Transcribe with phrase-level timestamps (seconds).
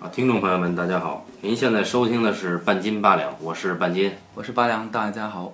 [0.00, 1.26] 啊，听众朋友们，大家好！
[1.40, 4.12] 您现在收听的是半斤八两，我是半斤。
[4.36, 5.52] 我是八两，大家好。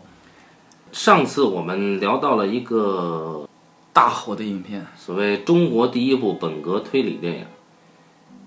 [0.93, 3.49] 上次我们聊到了一个
[3.95, 7.41] 大火的影片，所谓中国第一部本格推理电影《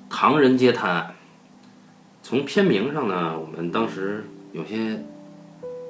[0.08, 1.08] 唐人街探案》。
[2.22, 5.04] 从片名上呢，我们当时有些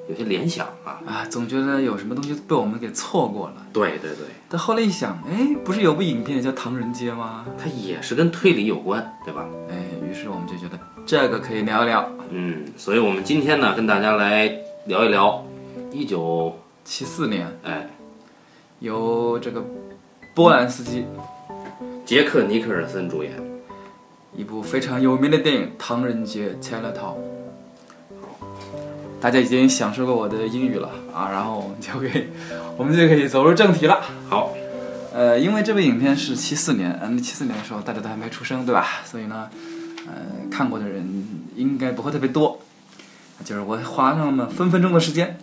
[0.08, 3.66] 有些联想啊，啊，总觉得有什么东西被我们给错过了。
[3.72, 7.44] 对对对，但后来一想，哎，不是有部影片叫《唐人街》吗？
[7.58, 9.44] 它也是跟推理有关，对吧？
[9.70, 9.76] 哎，
[10.08, 12.10] 于是我们就觉得这个可以聊一聊。
[12.30, 14.50] 嗯，所以我们今天呢，跟大家来
[14.86, 15.44] 聊一聊
[15.92, 17.88] 一九七四年，哎，
[18.80, 19.62] 由这个
[20.34, 21.04] 波兰斯基
[22.06, 23.32] 杰克尼克尔森主演。
[24.34, 26.94] 一部非常有名的电影《唐人街 Chinatown》。
[29.20, 32.26] 大家已经享受过我的英语了啊，然后我们就可以，
[32.78, 34.00] 我们就可以走入正题了。
[34.28, 34.54] 好，
[35.12, 38.86] 呃，因为这部影片是七四年，嗯，七四年的时候大家都还没出生，对吧？
[39.04, 39.48] 所以呢，
[40.06, 42.60] 呃，看过的人应该不会特别多。
[43.44, 45.38] 就是我花上了分分钟的时间，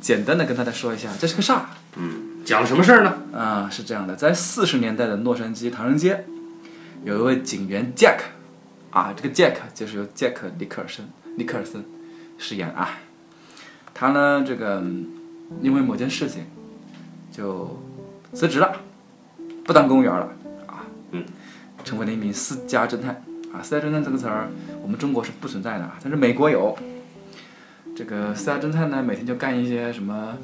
[0.00, 1.70] 简单的跟大家说一下这是个啥。
[1.96, 3.18] 嗯，讲什么事儿呢？
[3.32, 6.24] 啊，是这样的，在四十年代的洛杉矶唐人街，
[7.04, 8.18] 有一位警员 Jack，
[8.90, 11.84] 啊，这个 Jack 就是由 Jack ·尼克尔森尼克尔森
[12.38, 12.98] 饰演啊。
[13.98, 15.06] 他呢，这个嗯
[15.62, 16.44] 因为某件事情
[17.32, 17.82] 就
[18.34, 18.76] 辞职了，
[19.64, 20.28] 不当公务员了
[20.66, 21.24] 啊，嗯，
[21.82, 23.22] 成为了一名私家侦探
[23.54, 23.62] 啊。
[23.62, 24.48] 私家侦探这个词儿，
[24.82, 26.76] 我们中国是不存在的啊，但是美国有。
[27.96, 30.36] 这个私家侦探呢，每天就干一些什么，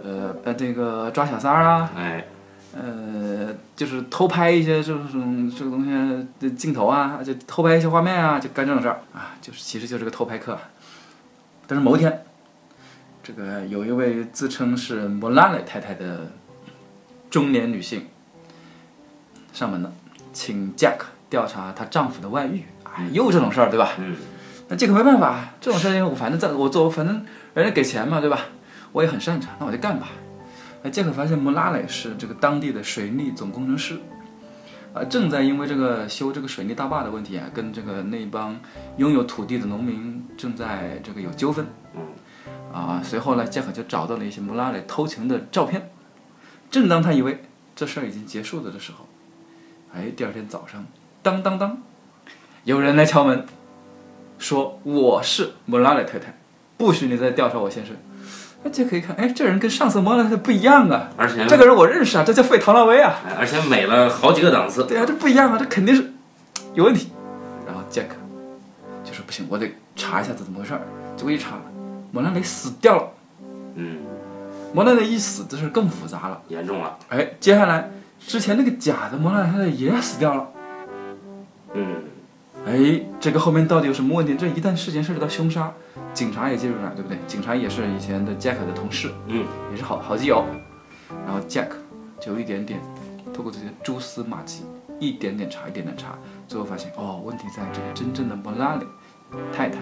[0.00, 2.24] 呃呃，这个抓小三儿啊，哎，
[2.72, 5.90] 呃，就是偷拍一些这种这个东西
[6.38, 10.56] 的镜头啊，就偷拍一些画面啊，就干这种事儿啊，就是其实就是个偷拍客。
[11.66, 12.22] 但是某一天，
[13.30, 16.32] 这个有一位自称是莫拉蕾太太的
[17.30, 18.04] 中年女性
[19.52, 19.92] 上门了，
[20.32, 20.96] 请 Jack
[21.28, 22.64] 调查她丈夫的外遇。
[22.82, 23.92] 哎，又这种事儿，对吧？
[24.00, 24.16] 嗯，
[24.66, 28.46] 那这个没办法，这种事情我反正在我做，反正人家给钱嘛，对吧？
[28.90, 30.08] 我也很擅长，那我就干吧。
[30.82, 33.96] 哎，杰克发现莫拉蕾是这个当地的水利总工程师，
[34.92, 38.58] 啊，正在因为这个修这个水利大坝的问题啊，跟这个那帮
[38.96, 41.64] 拥有土地的农民正在这个有纠纷。
[41.94, 42.00] 嗯，
[42.72, 45.90] 啊，随后呢，杰克就找到了一些穆拉蕾偷情的照片。
[46.70, 47.42] 正当他以为
[47.74, 49.06] 这事儿已经结束了的时候，
[49.92, 50.86] 哎，第二天早上，
[51.22, 51.82] 当当当，
[52.64, 53.44] 有人来敲门，
[54.38, 56.38] 说我是穆拉蕾太太，
[56.76, 57.96] 不许你再调查我先生。
[58.62, 63.18] 那，杰克一看，哎，这人跟上次穆拉蕾太太不一样啊，而且这个人我认识啊，这叫费唐纳威啊。
[63.26, 64.84] 哎而且美了好几个档次。
[64.84, 66.12] 对啊，这不一样啊，这肯定是
[66.74, 67.10] 有问题。
[67.66, 68.14] 然后杰克
[69.02, 70.82] 就说不行，我得查一下这怎么回事儿。
[71.16, 71.56] 结果一查，
[72.10, 73.08] 莫拉雷死掉了。
[73.74, 73.98] 嗯，
[74.72, 76.42] 莫拉雷一死，这事儿更复杂了。
[76.48, 76.98] 严重了。
[77.08, 80.48] 哎，接下来之前那个假的莫拉雷太太也死掉了。
[81.74, 82.02] 嗯，
[82.66, 84.34] 哎，这个后面到底有什么问题？
[84.34, 85.72] 这一旦事情涉及到凶杀，
[86.12, 87.16] 警察也介入了，对不对？
[87.26, 90.44] 警察也是以前的 Jack 的同事，嗯，也是好好基友。
[91.26, 91.68] 然后 Jack
[92.20, 92.80] 就一点点
[93.32, 94.64] 透过这些蛛丝马迹，
[94.98, 98.86] 一点点查，一点点查，最后发现哦，问题在这个真正的莫拉雷
[99.52, 99.78] 太太，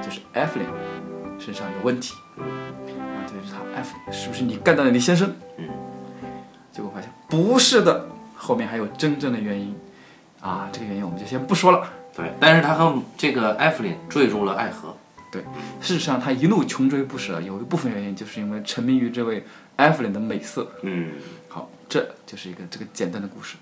[0.00, 0.68] 就是艾弗琳
[1.38, 2.14] 身上有问题。
[2.36, 2.42] 啊，
[3.26, 5.32] 这就是他艾弗琳，是不是你干掉了你先生？
[5.58, 5.68] 嗯，
[6.72, 9.74] 结果发现不是的，后面还有真正的原因。
[10.40, 11.88] 啊，这个原因我们就先不说了。
[12.14, 12.32] 对。
[12.38, 14.94] 但是他和这个艾弗琳坠入了爱河。
[15.32, 15.42] 对
[15.80, 19.44] 事实上，他一路穷追不舍，有一部分原因就是因为沉迷于这位
[19.74, 20.70] 艾弗琳的美色。
[20.82, 21.10] 嗯，
[21.48, 23.56] 好，这就是一个这个简单的故事。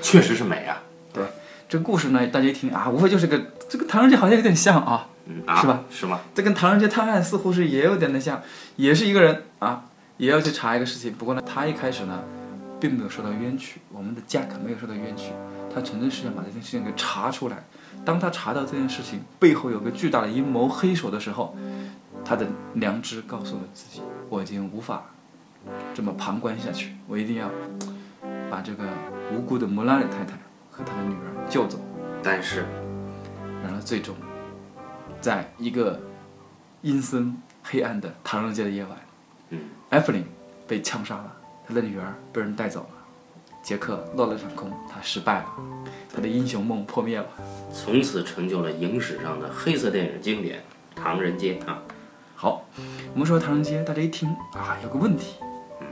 [0.00, 0.82] 确实是美啊。
[1.12, 1.22] 对
[1.68, 5.84] 这个故事呢，大家一听啊，无非就是个这个唐人街好像有点像啊，嗯啊，是吧？
[5.90, 6.20] 是吗？
[6.34, 8.40] 这跟唐人街探案似乎是也有点的像，
[8.76, 9.84] 也是一个人啊，
[10.16, 11.12] 也要去查一个事情。
[11.12, 12.22] 不过呢，他一开始呢，
[12.80, 15.32] 并没有受到冤屈，我们的 Jack 没有受到冤屈，
[15.74, 17.64] 他纯粹是想把这件事情给查出来。
[18.04, 21.56] 当他查到这件事情背后有个巨大的阴谋黑手的时候，
[22.24, 25.06] 他的良知告诉了自己，我已经无法
[25.92, 27.50] 这么旁观下去，我一定要
[28.48, 28.84] 把这个
[29.34, 30.38] 无辜的莫拉里太太
[30.70, 31.80] 和他的女儿救走。
[32.22, 32.64] 但是，
[33.64, 34.14] 然而最终，
[35.20, 36.00] 在一个
[36.82, 38.96] 阴森黑暗的唐人街的夜晚，
[39.50, 39.58] 嗯，
[39.90, 40.24] 艾弗林
[40.66, 41.36] 被枪杀了，
[41.66, 42.88] 他的女儿被人带走了，
[43.62, 45.46] 杰克落了场空，他失败了，
[46.14, 47.26] 他的英雄梦破灭了。
[47.72, 50.58] 从此成就了影史上的黑色电影经典
[50.94, 51.82] 《唐人街》啊。
[52.36, 52.64] 好，
[53.12, 55.36] 我们说唐人街，大家一听啊，有个问题，
[55.80, 55.86] 嗯，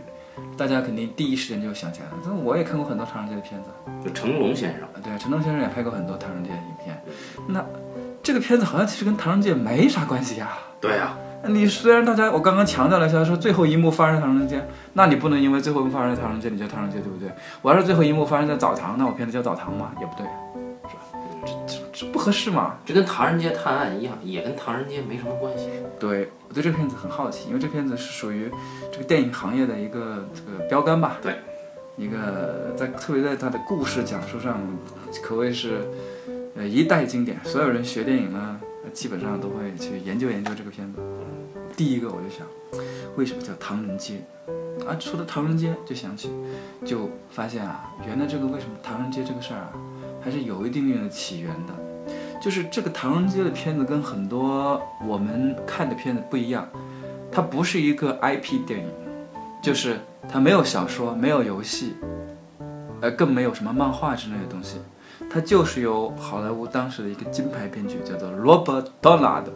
[0.56, 2.12] 大家肯定第一时间就想起来了。
[2.22, 3.70] 那我也看过很多唐人街的片子，
[4.04, 4.82] 就成龙先生。
[4.82, 7.02] 啊，对，成龙先生也拍过很多唐人街的影片。
[7.48, 7.64] 那
[8.24, 11.14] 这个片子好像其实跟唐人街没啥关系呀、对啊，
[11.46, 17.30] 你虽然大家我刚刚强调了一下，说最后一幕发生在唐人街，那你不能因为最后一幕发生在唐人街，你叫唐人街，对不对？
[17.60, 19.92] 我要是最后一幕发生在澡堂，那我片子叫澡堂嘛？
[20.00, 20.26] 也不对，
[20.88, 21.02] 是吧？
[21.44, 22.76] 这这这不合适嘛。
[22.86, 25.68] 这跟《唐人街探案》一样，也跟《唐人街》没什么关系。
[26.00, 28.50] 对我对这个片子很好奇，因为这片子是属于
[28.90, 31.18] 这个电影行业的一个这个标杆吧。
[31.20, 31.36] 对，
[31.98, 34.58] 一个在特别在它的故事讲述上，
[35.22, 35.86] 可谓是
[36.56, 37.38] 呃一代经典。
[37.44, 38.60] 所有人学电影呢，
[38.92, 41.00] 基本上都会去研究研究这个片子。
[41.76, 42.46] 第一个我就想，
[43.16, 44.22] 为什么叫唐人街？
[44.86, 46.30] 啊，说到唐人街就想起，
[46.84, 49.72] 就发现啊，原来这个为什么唐人街这个事儿啊，
[50.20, 51.72] 还是有一定定的起源的。
[52.42, 56.68] 就是这个唐人街的片子跟很多我们看的片子不一样，
[57.32, 58.86] 它不是一个 IP 电影，
[59.62, 59.98] 就是
[60.28, 61.94] 它没有小说，没有游戏，
[63.00, 64.78] 呃，更没有什么漫画之类的东西，
[65.34, 69.50] 它就是由好莱坞当时的一个金牌编剧叫做罗伯·唐纳德，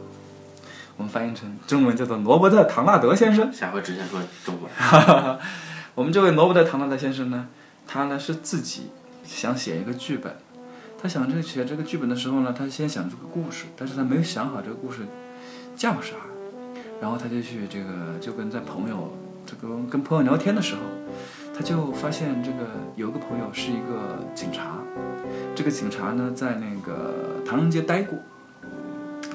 [0.97, 3.53] 我们翻译成中文叫做罗伯特·唐纳德先生。
[3.53, 4.69] 下回直接说中文。
[5.95, 7.47] 我们这位罗伯特·唐纳德先生呢，
[7.87, 8.91] 他呢是自己
[9.23, 10.37] 想写一个剧本。
[11.01, 15.03] 他想这个写这个剧本的时候呢，他先想这个故事，但是他没有想好这个故事
[15.77, 16.17] 叫啥，
[17.01, 19.17] 然后他就去这个就跟在朋友
[19.47, 20.81] 这个跟朋友聊天的时候，
[21.59, 22.59] 他就发现这个
[22.95, 24.79] 有个朋友是一个警察，
[25.57, 28.17] 这个警察呢在那个唐人街待过，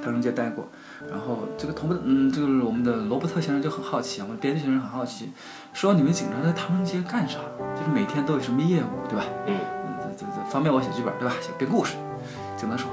[0.01, 0.69] 唐人街待过，
[1.11, 5.33] 然后这个同嗯这个我们的罗伯特先生就很好奇，我们编剧先生很好奇，
[5.73, 7.39] 说你们警察在唐人街干啥？
[7.75, 9.25] 就是每天都有什么业务，对吧？
[9.45, 9.57] 嗯。
[10.15, 11.33] 这这方便我写剧本，对吧？
[11.41, 11.95] 写编故事。
[12.55, 12.87] 警察说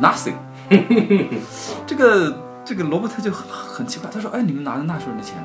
[0.00, 0.34] ，nothing。
[1.86, 5.42] 这个这个罗伯特就很很奇怪，他说：“哎，你们拿着纳税人的钱，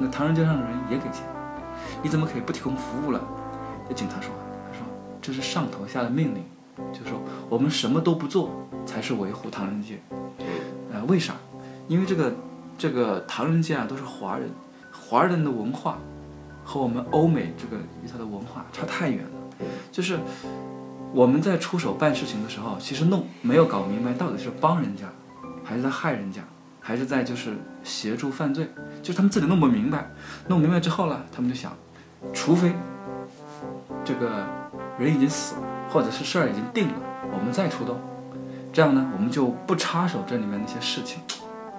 [0.00, 1.22] 那唐人街上的人也给钱，
[2.02, 3.20] 你怎么可以不提供服务了？”
[3.88, 4.30] 这警察说
[4.66, 4.86] ：“他说
[5.22, 6.42] 这是上头下的命令，
[6.92, 8.50] 就说我们什么都不做
[8.84, 10.00] 才是维护唐人街。
[10.92, 11.34] 呃，为啥？
[11.88, 12.32] 因为这个
[12.76, 14.50] 这个唐人街啊都是华人，
[14.92, 15.98] 华人的文化
[16.64, 19.30] 和我们欧美这个一套的文化差太远了。”
[19.92, 20.18] 就是
[21.12, 25.04] 我们在出手办事情的时候，其实弄没有搞明白到底是帮人家，
[25.64, 26.42] 还是在害人家，
[26.80, 28.68] 还是在就是协助犯罪，
[29.02, 30.10] 就是他们自己弄不明白。
[30.48, 31.72] 弄明白之后呢，他们就想，
[32.32, 32.72] 除非
[34.04, 34.46] 这个
[34.98, 36.94] 人已经死了，或者是事儿已经定了，
[37.32, 37.98] 我们再出动，
[38.72, 41.20] 这样呢，我们就不插手这里面那些事情，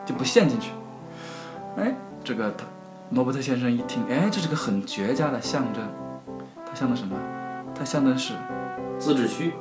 [0.06, 0.72] 就不陷进去。
[1.78, 2.66] 哎，这个他
[3.12, 5.84] 罗伯特先生一听，哎，这是个很绝佳的象征。
[6.66, 7.16] 它象征什么？
[7.74, 8.34] 它象征是
[9.00, 9.54] 自治区。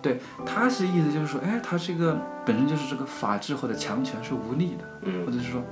[0.00, 5.62] 对，他是意思就是说，哎，它是一个本身就是这个法治或者强权是无力的，嗯，或者是说，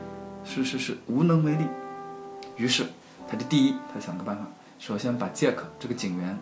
[0.44, 1.66] 是是是无能为力。
[2.56, 2.84] 于是，
[3.28, 4.42] 他就第一，他想个办法，
[4.80, 6.36] 首先把杰克这个警员，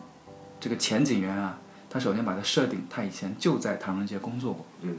[0.58, 1.58] 这个前警员啊，
[1.90, 4.64] 他首先把他设定，他以前就在唐人街工作过。
[4.80, 4.96] 嗯。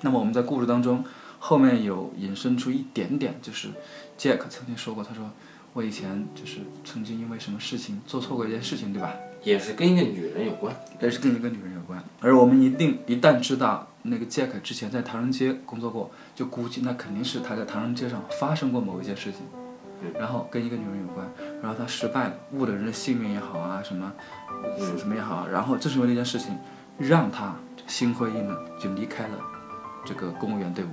[0.00, 1.04] 那么我们在故事当中
[1.38, 3.68] 后面有引申出一点点，就是
[4.16, 5.28] 杰克曾经说过，他说。
[5.72, 9.14] 我以前就是曾经因为什么事情做错过一件事情，对吧？
[9.44, 12.02] 也是跟一个女人有关，也是跟一个女人有关。
[12.18, 19.42] 而我们一定一旦知道那个杰克之前在唐人街工作过，就估计那肯定是他在唐人街上发生过某一件事情，
[20.18, 21.26] 然后跟一个女人有关，
[21.62, 24.12] 然后他失败了，误了人的性命也好啊，什么
[24.98, 26.56] 什么也好，然后正是因为那件事情，
[26.98, 27.54] 让他
[27.86, 29.38] 心灰意冷，就离开了
[30.04, 30.88] 这个公务员队伍。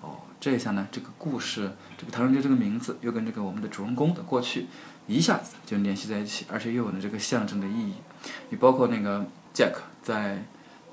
[0.00, 4.66] 哦这一下呢，这个故事，这个唐人街这个名字又跟这个我们的主人公的过去
[5.08, 7.94] 一下子就联系在一起，而且又有了这个象征的意义。
[8.50, 10.44] 你包括那个 Jack 在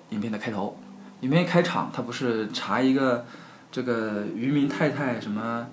[0.09, 0.77] 影片的开头，
[1.21, 3.23] 影片一开场，他不是查一个
[3.71, 5.67] 这个渔民太太什么，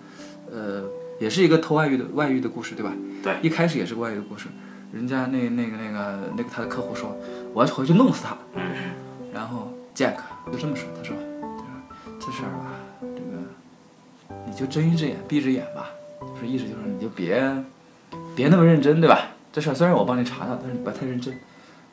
[0.51, 0.85] 呃，
[1.23, 2.93] 也是一个偷外遇的外遇的故事，对吧？
[3.23, 3.37] 对。
[3.43, 4.49] 一开始也是个外遇的故事，
[4.93, 7.17] 人家那那个那个那个他的客户说，
[7.55, 8.37] 我要回去弄死他。
[8.55, 8.63] 嗯。
[9.33, 10.17] 然后 Jack
[10.51, 11.15] 就这么说，他说，
[12.19, 12.75] 这事儿吧。
[13.01, 17.41] 这个你就睁一只眼闭一只眼吧，就是意思就是你就别
[18.35, 19.29] 别那么认真，对吧？
[19.53, 21.33] 这事儿虽然我帮你查到，但是你不要太认真。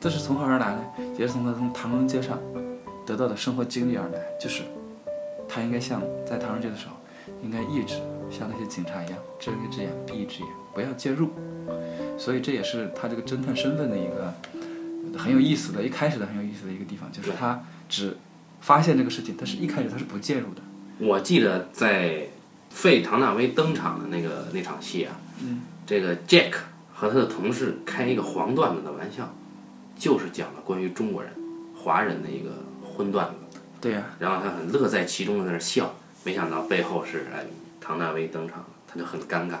[0.00, 0.84] 这是从何而来呢？
[1.16, 2.36] 也是从他从唐人街上
[3.06, 4.64] 得到的生活经历而来，就是
[5.48, 6.96] 他应该像在唐人街的时候，
[7.44, 7.94] 应该一直
[8.30, 11.30] 像那些警察一样睁一只眼闭一只眼，不要介入。
[12.18, 14.34] 所以这也是他这个侦探身份的一个
[15.18, 18.16] 很有意思的，一开始的很有意思的一个地方，就是他只
[18.60, 20.62] 发现这个事情，但是一开始他是不介入的。
[20.98, 22.28] 我记得在。
[22.72, 25.18] 费唐纳威登场的那个那场戏啊，
[25.84, 26.52] 这个 Jack
[26.94, 29.34] 和他的同事开一个黄段子的玩笑，
[29.96, 31.32] 就是讲了关于中国人、
[31.74, 32.50] 华人的一个
[32.84, 33.58] 荤段子。
[33.80, 34.04] 对呀。
[34.20, 37.44] 然后他很乐在其中的在那笑，没想到背后是哎
[37.80, 39.58] 唐纳威登场，他就很尴尬。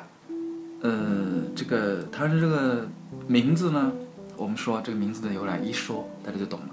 [0.82, 2.88] 呃，这个他的这个
[3.26, 3.92] 名字呢，
[4.36, 6.68] 我们说这个名字的由来一说大家就懂了。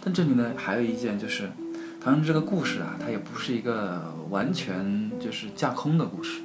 [0.00, 1.50] 但这里呢还有一件就是。
[2.04, 6.42] 唐人这个故事啊，它也不是一个完全就是架空的故事。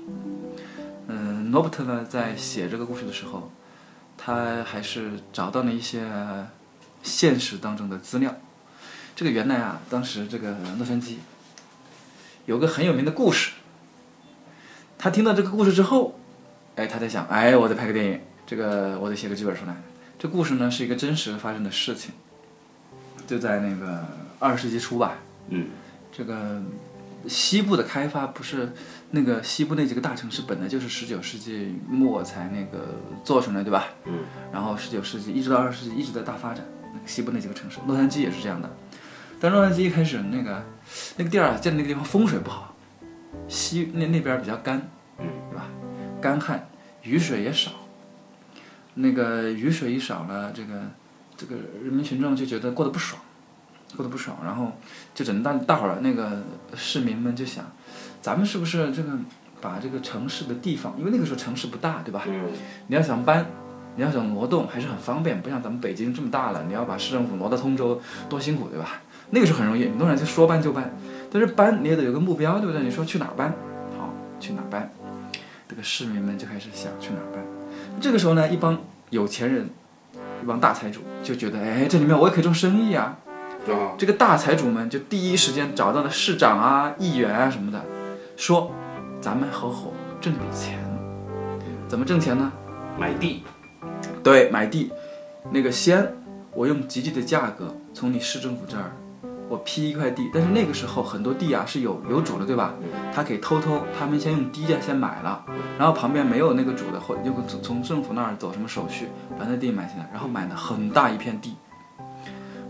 [1.07, 3.51] 嗯，罗伯特呢在写这个故事的时候，
[4.15, 6.05] 他还是找到了一些
[7.01, 8.35] 现实当中的资料。
[9.15, 11.15] 这个原来啊，当时这个洛杉矶
[12.45, 13.53] 有个很有名的故事。
[14.97, 16.19] 他听到这个故事之后，
[16.75, 19.75] 哎，他在想，哎，我得拍个电影，这个我得写个剧本出来。
[20.17, 22.11] 这故事呢是一个真实发生的事情，
[23.27, 24.03] 就在那个
[24.39, 25.15] 二十世纪初吧。
[25.49, 25.67] 嗯。
[26.11, 26.59] 这个
[27.27, 28.73] 西部的开发不是
[29.11, 33.89] 那个西部那几个大城市本来就是十九世纪末才那个做出来，对吧？
[34.05, 34.21] 嗯。
[34.51, 38.67] 然后十九世纪一直到二十世纪一直在大发展，那个西部那几个城市，洛杉矶也是这样的。
[39.39, 40.63] 但洛杉矶一开始那个
[41.17, 42.73] 那个地儿啊，建的那个地方风水不好。
[43.47, 44.89] 西那那边比较干，
[45.19, 45.65] 嗯，对吧？
[46.21, 46.67] 干旱，
[47.03, 47.71] 雨水也少。
[48.95, 50.81] 那个雨水一少了，这个
[51.35, 53.21] 这个人民群众就觉得过得不爽，
[53.95, 54.37] 过得不爽。
[54.43, 54.73] 然后
[55.13, 56.43] 就整大大伙儿那个
[56.75, 57.63] 市民们就想，
[58.21, 59.11] 咱们是不是这个
[59.61, 62.23] 把这个城市的地方，因为那个时候城市不大，对吧？
[62.27, 62.49] 嗯。
[62.87, 63.45] 你要想搬，
[63.95, 69.01] 你要想挪动，还是很方便，不像咱们北京这么大了，你要把市政府挪到通州，多辛苦，对吧？
[69.29, 70.91] 那个时候很容易，你弄上就说搬就搬。
[71.31, 72.81] 但是搬你也得有个目标，对不对？
[72.81, 73.53] 你说去哪儿搬？
[73.97, 74.89] 好，去哪儿搬？
[75.67, 77.43] 这个市民们就开始想去哪儿搬。
[77.99, 78.77] 这个时候呢，一帮
[79.09, 79.69] 有钱人，
[80.41, 83.17] 一帮大财主就觉得，哎，这里面我也可以做生意啊。
[83.97, 87.83] 这个大财主们就第一时间找到了市长啊、议员啊什么的，
[88.37, 88.71] 说，
[89.19, 89.91] 咱们合伙
[90.21, 90.79] 挣笔钱。
[91.89, 92.49] 怎么挣钱呢？
[92.97, 93.43] 买地。
[94.23, 94.91] 对，买地。
[95.51, 96.15] 那个先，
[96.53, 98.91] 我用极低的价格从你市政府这儿。
[99.49, 102.73] 我批一块地，但是那个时候很多地啊是有有主的，对吧？
[103.13, 105.45] 他可以偷偷，他们先用低价先买了，
[105.77, 109.07] 然后旁边没有那个主的，或就从从政府那儿走什么手续
[109.39, 111.55] 把那地买下来，然后买了很大一片地，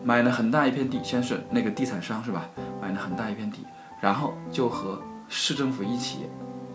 [0.03, 2.47] 买了很大一片地，先是那个地产商是吧？
[2.79, 3.65] 买了很大一片地，
[3.99, 6.19] 然后就和市政府一起，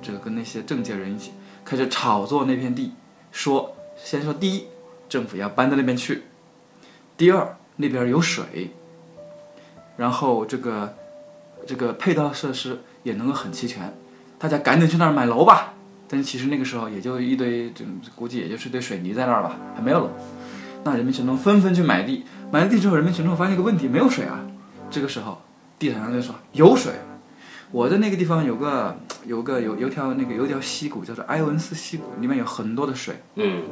[0.03, 1.33] 这个跟那些政界人一起
[1.65, 2.93] 开始炒作那片地，
[3.31, 4.67] 说先说第一，
[5.09, 6.25] 政府要搬到那边去，
[7.17, 8.73] 第二那边有水。
[9.97, 10.95] 然后这个，
[11.67, 13.93] 这个配套设施也能够很齐全，
[14.39, 15.75] 大家赶紧去那儿买楼吧。
[16.09, 17.85] 但是其实那个时候也就一堆，这
[18.15, 20.11] 估计也就是一堆水泥在那儿吧，还没有楼。
[20.85, 24.45] 那人民群众纷纷去买地，买了地之后，人民群众发现一个问题，没有水啊。
[24.91, 25.41] 这个时候，
[25.79, 26.93] 地产商就说有水，
[27.71, 33.23] 我的那个地方有个有个有有条那个有条溪谷叫做埃文斯溪谷，里面有很多的水。
[33.37, 33.63] 嗯，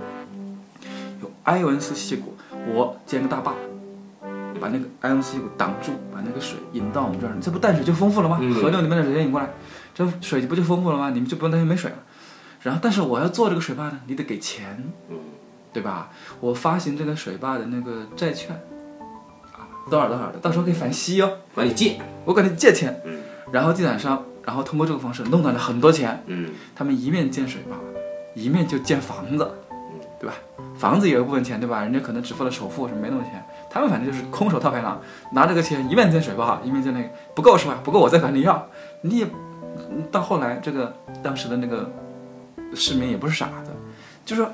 [1.20, 2.36] 有埃文斯溪谷，
[2.72, 3.54] 我建个大坝。
[4.60, 8.36] 把那个埃文斯溪谷挡住，把那个水引到我们这儿，这不淡水就丰富了吗？
[8.54, 9.48] 河流里面的水引过来，
[9.94, 11.10] 这水不就丰富了吗？
[11.10, 11.96] 你们就不用担心没水了。
[12.62, 14.84] 然后，但是我要做这个水坝呢，你得给钱，
[15.72, 16.10] 对吧？
[16.40, 18.54] 我发行这个水坝的那个债券，
[19.52, 21.38] 啊，多少多少的，到时候可以返息哦。
[21.54, 23.00] 管你借，我管你借钱。
[23.50, 26.22] 然后地产商，然后通过这个方式弄到了很多钱。
[26.26, 27.76] 嗯，他们一面建水坝，
[28.34, 29.50] 一面就建房子，
[30.20, 30.34] 对吧？
[30.76, 31.82] 房子也有部分钱，对吧？
[31.82, 33.42] 人家可能只付了首付，什么没那么多钱。
[33.70, 35.00] 他们反正就是空手套白狼，
[35.32, 37.78] 拿这个钱一面建水坝，一面建那个不够是吧？
[37.84, 38.66] 不够我再管你要。
[39.02, 39.26] 你也
[40.10, 41.88] 到后来，这个当时的那个
[42.74, 43.70] 市民也不是傻子，
[44.24, 44.50] 就说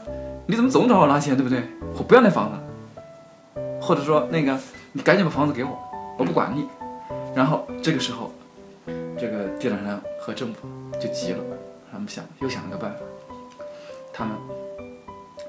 [0.46, 1.62] 你怎么总找我拿钱，对不对？
[1.96, 4.56] 我不要那房子，或者说那个
[4.92, 5.78] 你赶紧把房子给我，
[6.18, 6.66] 我不管你。
[7.34, 8.30] 然后这个时候，
[9.18, 10.68] 这个地产商和政府
[11.00, 11.38] 就急了，
[11.90, 12.98] 他们想又想了个办法，
[14.12, 14.36] 他们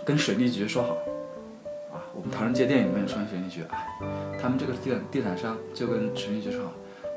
[0.06, 0.96] 跟水利局说好。
[2.18, 3.86] 我们《唐人街电影》里面出现水利局啊，
[4.42, 6.62] 他们这个地地产商就跟水利局说，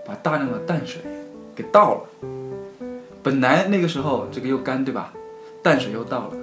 [0.07, 1.00] 把大量的淡水
[1.57, 2.28] 给倒了。
[3.23, 5.14] 本来那个时候这个又干对吧？
[5.62, 6.37] 淡水又倒了，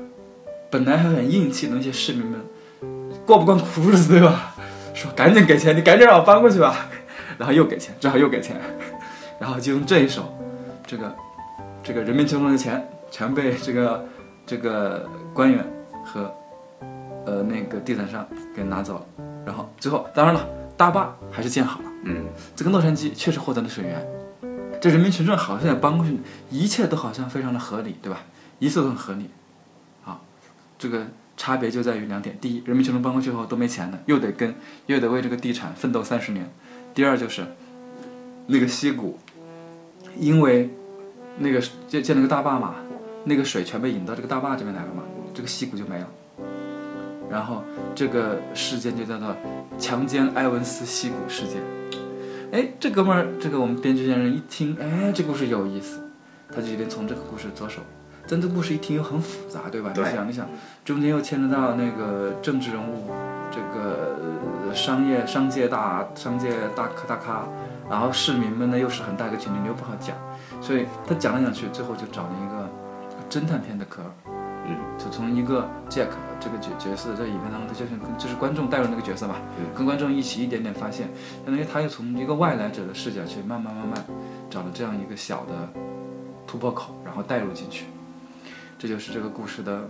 [0.71, 2.41] 本来还很硬气的那些市民们
[3.27, 4.55] 过不惯苦日子对吧？
[4.95, 6.89] 说赶紧给钱，你赶紧让我搬过去吧。
[7.37, 8.59] 然后又给钱，只好又给钱，
[9.39, 10.35] 然后就用这一手，
[10.87, 11.15] 这个
[11.83, 14.03] 这个人民群众的钱全被这个
[14.47, 15.63] 这个官员。
[17.27, 19.05] 呃，那个地毯上给拿走了，
[19.45, 21.85] 然后最后当然了，大坝还是建好了。
[22.05, 22.23] 嗯，
[22.55, 24.07] 这个洛杉矶确实获得了水源，
[24.79, 26.17] 这人民群众好像也搬过去，
[26.49, 28.21] 一切都好像非常的合理，对吧？
[28.59, 29.29] 一切都很合理。
[30.05, 30.21] 啊，
[30.79, 31.05] 这个
[31.35, 34.55] 差别就在于两点：第一，人民群众搬过去后都没钱了，又得跟
[34.85, 36.45] 又得为这个地产奋斗三十年；
[36.93, 37.45] 第二就是
[38.45, 39.19] 那个溪谷，
[40.17, 40.69] 因为
[41.39, 42.75] 那个建建了个大坝嘛，
[43.25, 45.03] 那个水全被引到这个大坝这边来了嘛，
[45.33, 46.07] 这个溪谷就没了。
[47.29, 49.35] 然后这个事件就叫做
[49.77, 51.61] 强奸埃文斯溪谷事件。
[52.51, 55.99] 哎，这哥们儿，这个我们编剧先生一听，哎，这故事有意思，
[56.49, 57.81] 他就决定从这个故事着手。
[58.29, 59.91] 但这故事一听又很复杂，对吧？
[59.95, 60.47] 你想，一想，
[60.83, 63.09] 中间又牵扯到那个政治人物，
[63.51, 67.47] 这个商业商界大商界大咖大咖，
[67.89, 70.15] 然后市民们呢又是很大一个群体，你又不好讲，
[70.61, 72.69] 所以他讲来讲去，最后就找了一个
[73.29, 74.01] 侦探片的壳。
[74.67, 76.09] 嗯，就从一个 Jack
[76.39, 79.35] 这个角角色在影片当中，他就是跟就是观众带入那个角色嘛，
[79.75, 81.07] 跟观众一起一点点发现，
[81.45, 84.05] 相当于他又从一个外来者的视角去慢慢慢慢
[84.49, 85.69] 找了这样一个小的
[86.45, 87.85] 突破口，然后带入进去，
[88.77, 89.89] 这就是这个故事的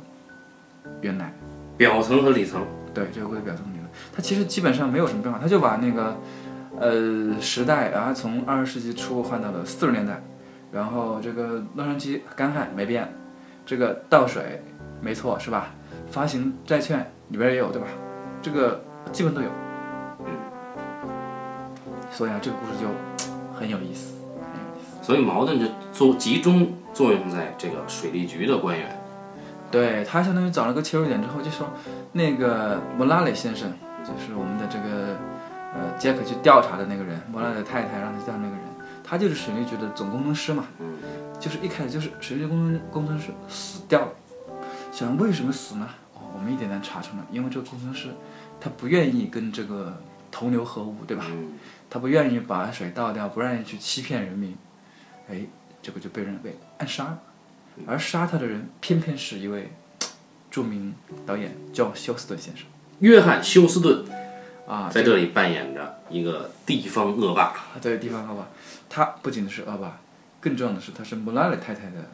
[1.02, 1.34] 原来。
[1.76, 6.18] 表层和里层，对这个故事表层和里层，它其实基本上没有什么变化，他就把那个
[6.80, 10.22] 呃时代，然后从二十世纪初换到了四十年代，
[10.72, 13.14] 然后这个洛杉矶干旱没变，
[13.68, 14.64] 这个倒水
[15.02, 15.68] 没错是吧？
[16.10, 17.88] 发行债券里边也有对吧？
[18.42, 18.82] 这个
[19.12, 19.50] 基本都有，
[22.10, 22.88] 所以啊，这个故事就
[23.54, 25.04] 很有意思，很有意思。
[25.04, 28.98] 所以矛盾就作集中作用在这个水利局的官员。
[29.70, 31.68] 对他相当于找了个切入点之后，就说
[32.14, 33.70] 那个莫拉雷先生，
[34.02, 35.18] 就是我们的这个
[35.76, 38.64] 呃杰克去调查的那个人，莫拉雷太太让他调查那个人，
[39.04, 40.64] 他就是水利局的总工程师嘛，
[41.39, 44.12] 就是一开始就是水利局工程工程师死掉了，
[44.91, 45.88] 想为什么死呢？
[46.15, 48.10] 哦，我们一点点查出来，因为这个工程师
[48.60, 50.01] 他不愿意跟这个
[50.32, 51.25] 同流合污，对吧？
[51.89, 54.56] 他不愿意把水倒掉，不愿意去欺骗人民，
[55.29, 55.41] 哎，
[55.82, 57.20] 这个就被人被暗杀了。
[57.86, 59.72] 而杀他的人偏偏是一位
[60.50, 60.94] 著名
[61.25, 62.65] 导演，叫休斯顿先生。
[63.00, 64.03] 约翰·休斯顿
[64.67, 67.53] 啊，在这里扮演着一个地方恶霸。
[67.79, 68.48] 对，地方恶霸。
[68.89, 70.00] 他不仅是恶霸，
[70.39, 72.06] 更重要的是他是穆拉雷太太的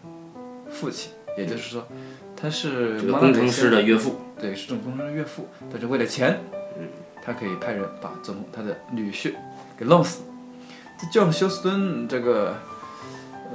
[0.69, 1.87] 父亲，也就是说，
[2.35, 4.19] 他是这个工程师的岳父。
[4.39, 5.47] 对，是这种工程师的岳父。
[5.71, 6.39] 但是为了钱，
[7.23, 9.33] 他可以派人把总统他的女婿
[9.77, 10.23] 给弄死。
[10.99, 12.55] 这叫休斯顿这个。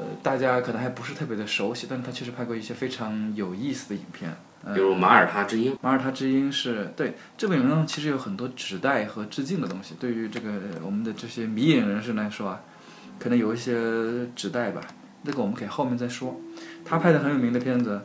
[0.01, 4.31] 呃，大家可能还不是特别的熟悉，但是他确实拍过一些非常有意思的影片，
[4.73, 5.75] 比如《马耳他之鹰》。
[5.81, 9.97] 马耳他之鹰是对这部影片中其实有很多指代和致敬的东西。
[9.99, 10.53] 对于这个
[10.85, 12.61] 我们的这些迷影人士来说啊，
[13.19, 13.73] 可能有一些
[14.35, 14.81] 指代吧，
[15.23, 16.35] 那个我们可以后面再说。
[16.85, 18.01] 他拍的很有名的片子，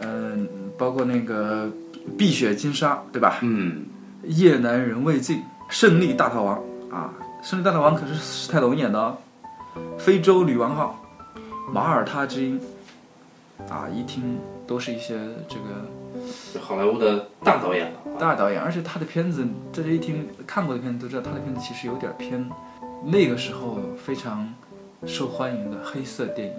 [0.00, 0.48] 嗯，
[0.78, 1.66] 包括那个
[2.16, 3.38] 《碧血金沙》，对吧？
[3.42, 3.86] 嗯。
[4.24, 6.60] 夜难人未尽，《胜利大逃亡》
[6.92, 7.12] 啊，
[7.48, 9.16] 《胜利大逃亡》可是史泰龙演的哦，
[9.98, 11.00] 《非洲女王号》。
[11.72, 12.60] 马耳他之音，
[13.68, 15.16] 啊，一听都是一些
[15.48, 22.44] 这个好莱坞的大导演了，大导演，而且他的片子，大家一听看过的片子都知道，他的片子其实有点偏
[23.04, 24.52] 那个时候非常
[25.06, 26.54] 受欢迎的黑色电影。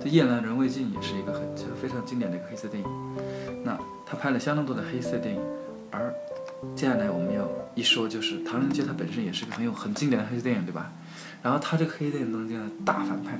[0.00, 1.42] 这《夜阑人未尽》也是一个很
[1.80, 2.88] 非常经典的一个黑色电影。
[3.64, 5.40] 那他拍了相当多的黑色电影，
[5.90, 6.12] 而
[6.74, 10.92] 接下来我们要一说就是《唐人街》，它本身也是个很有很经典的黑色电影，对吧？
[11.42, 13.38] 然后他这个黑色电影中间的大反派。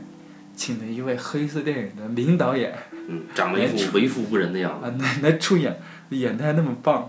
[0.55, 2.77] 请了一位黑色电影的名导演，
[3.09, 5.75] 嗯，长得一副为富不仁的样子啊，来来出演，
[6.11, 7.09] 演的还那么棒，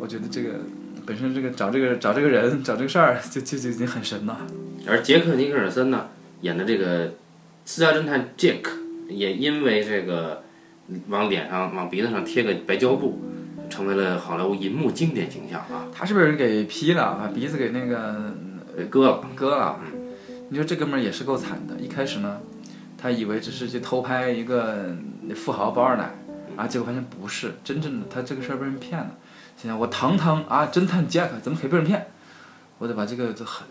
[0.00, 0.58] 我觉得这个
[1.06, 4.38] 本身这个找这个找这个人找这个事儿就就就已经很神了。
[4.86, 6.08] 而杰克尼克尔森呢
[6.40, 7.14] 演的这个
[7.64, 8.72] 私家侦探杰克，
[9.08, 10.42] 也因为这个
[11.08, 13.20] 往脸上往鼻子上贴个白胶布，
[13.70, 15.86] 成为了好莱坞银幕经典形象啊。
[15.94, 18.34] 他是不是给劈了，把鼻子给那个
[18.90, 19.80] 割了割了。
[20.48, 22.40] 你说这哥们儿也是够惨的，一开始呢。
[22.98, 24.94] 他以为只是去偷拍一个
[25.34, 26.14] 富豪包二奶，
[26.54, 29.10] 啊，结果发现不是真正的，他这个事儿被人骗了。
[29.62, 32.04] 现在我堂堂啊，侦探杰克怎么可以被人骗？
[32.78, 33.64] 我得把这个这很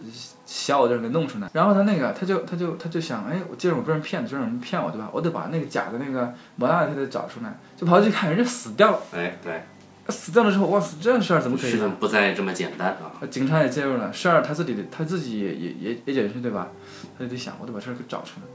[0.45, 1.49] 小的人给弄出来。
[1.51, 5.09] 然后他那个，他就他就他就想，哎，我既然我被人骗了，就让人骗我对吧？
[5.11, 8.99] 我得把那个假的那个摩纳他得找出来，就跑去看人家死掉了。
[9.13, 9.63] 哎，对，
[10.07, 11.71] 死掉了之后，哇塞，这事儿怎么可以？
[11.71, 13.19] 事不再这么简单啊！
[13.29, 16.69] 警察也介入了，事儿他自己的他自己也也也也解释对吧？
[17.17, 18.47] 他就得想，我得把事儿给找出来。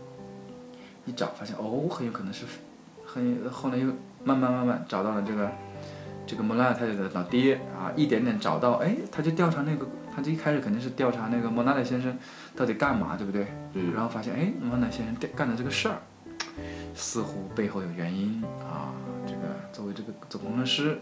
[1.05, 2.47] 一找发现哦，很有可能是，
[3.05, 3.89] 很后来又
[4.25, 5.53] 慢慢慢慢找到了这个
[6.27, 12.19] 这个莫拉太太的老爹啊，一点点找到，哎，他就调查那个，他就一开始肯定是调查那个莫拉奈先生
[12.57, 13.47] 到底干嘛，对不对？
[13.75, 13.93] 嗯。
[13.95, 15.99] 然后发现，哎，莫拉奈先生干的这个事儿，
[16.95, 18.93] 似乎背后有原因啊。
[19.27, 19.41] 这个
[19.73, 21.01] 作为这个总工程师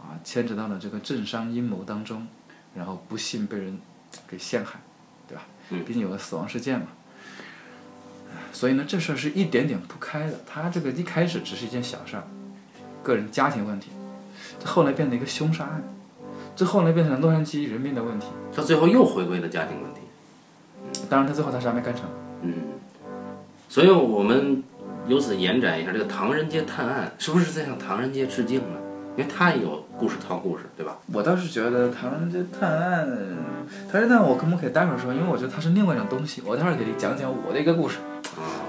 [0.00, 2.26] 啊，牵扯到了这个政商阴谋当中，
[2.74, 3.78] 然后不幸被人
[4.26, 4.80] 给陷害，
[5.28, 5.44] 对吧？
[5.70, 5.84] 嗯。
[5.84, 6.86] 毕竟有个死亡事件嘛。
[8.52, 10.40] 所以呢，这事儿是一点点铺开的。
[10.46, 12.24] 他这个一开始只是一件小事儿，
[13.02, 13.99] 个人家庭问题，这
[14.64, 15.82] 后来变成一个凶杀案，
[16.54, 18.26] 这后来变成了洛杉矶人民的问题。
[18.54, 20.00] 他最后又回归了家庭问题。
[21.08, 22.04] 当然，他最后他啥没干成。
[22.42, 22.54] 嗯。
[23.68, 24.62] 所以我们
[25.06, 28.80] 由此延展一下，这个《唐人街探案》是不是在向《唐人街》致敬呢？
[29.16, 30.96] 因为他也有故事套故事，对吧？
[31.12, 33.08] 我倒是觉得《唐人街探案》，
[33.90, 35.12] 《唐人街探案》我可不可以待会儿说？
[35.12, 36.42] 因为我觉得它是另外一种东西。
[36.46, 37.98] 我待会儿给你讲讲我的一个故事。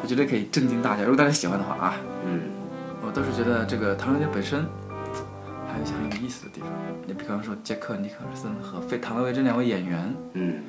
[0.03, 2.41] 我觉得可以震惊大家，如果大家喜欢的话啊，嗯，
[3.05, 4.65] 我倒是觉得这个《唐人街》本身
[5.71, 6.69] 还有一些很有意思的地方。
[7.07, 10.61] 你比方说杰克尼克尔森和费唐纳维这两位演员，嗯，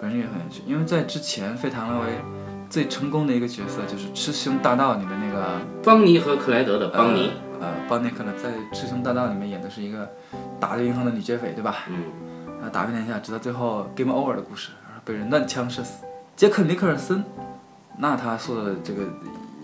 [0.00, 0.62] 本身也很有趣。
[0.66, 2.06] 因为在之前费唐纳维
[2.70, 10.10] 最成功的一个角色就是《雌雄大盗》里面那个邦尼和克莱德的邦尼，呃，邦尼克莱在《雌雄大盗》里面演的是一个
[10.58, 11.76] 打着银行的女劫匪，对吧？
[11.88, 14.70] 嗯，啊，打遍天下，直到最后 game over 的故事，
[15.04, 16.04] 被人乱枪射死。
[16.36, 17.24] 杰克尼克尔森，
[17.96, 19.02] 那他塑造的这个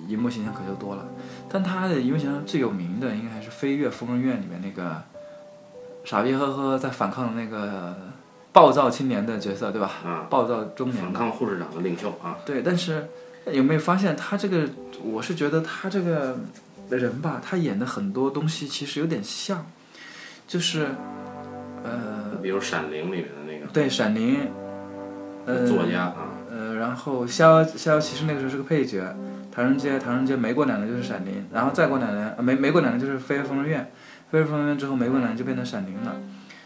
[0.09, 1.07] 银幕形象可就多了，
[1.49, 5.03] 但他的荧幕形象最有名的应该还是《飞跃疯人院》里面那个
[6.05, 7.97] 傻逼呵呵在反抗的那个
[8.53, 9.90] 暴躁青年的角色，对吧？
[10.05, 11.03] 啊，暴躁中年。
[11.03, 13.09] 反抗护士长的领袖啊，对，但是
[13.51, 14.69] 有没有发现他这个？
[15.03, 16.38] 我是觉得他这个
[16.88, 19.67] 人吧，他演的很多东西其实有点像，
[20.49, 20.87] 就是
[21.83, 24.37] 呃，比如《闪灵》里面的那个对《闪灵》，
[25.45, 29.03] 呃，作家啊，呃，然后《逍遥逍遥骑士》那个时候是个配角，
[29.55, 33.81] 《唐人街》唐人街没过两年就是《闪灵》，然后再过两年，呃、没没过两年就是《飞跃疯人院》，
[34.33, 36.17] 《飞跃疯人院》之后没过两年就变成《闪灵》了，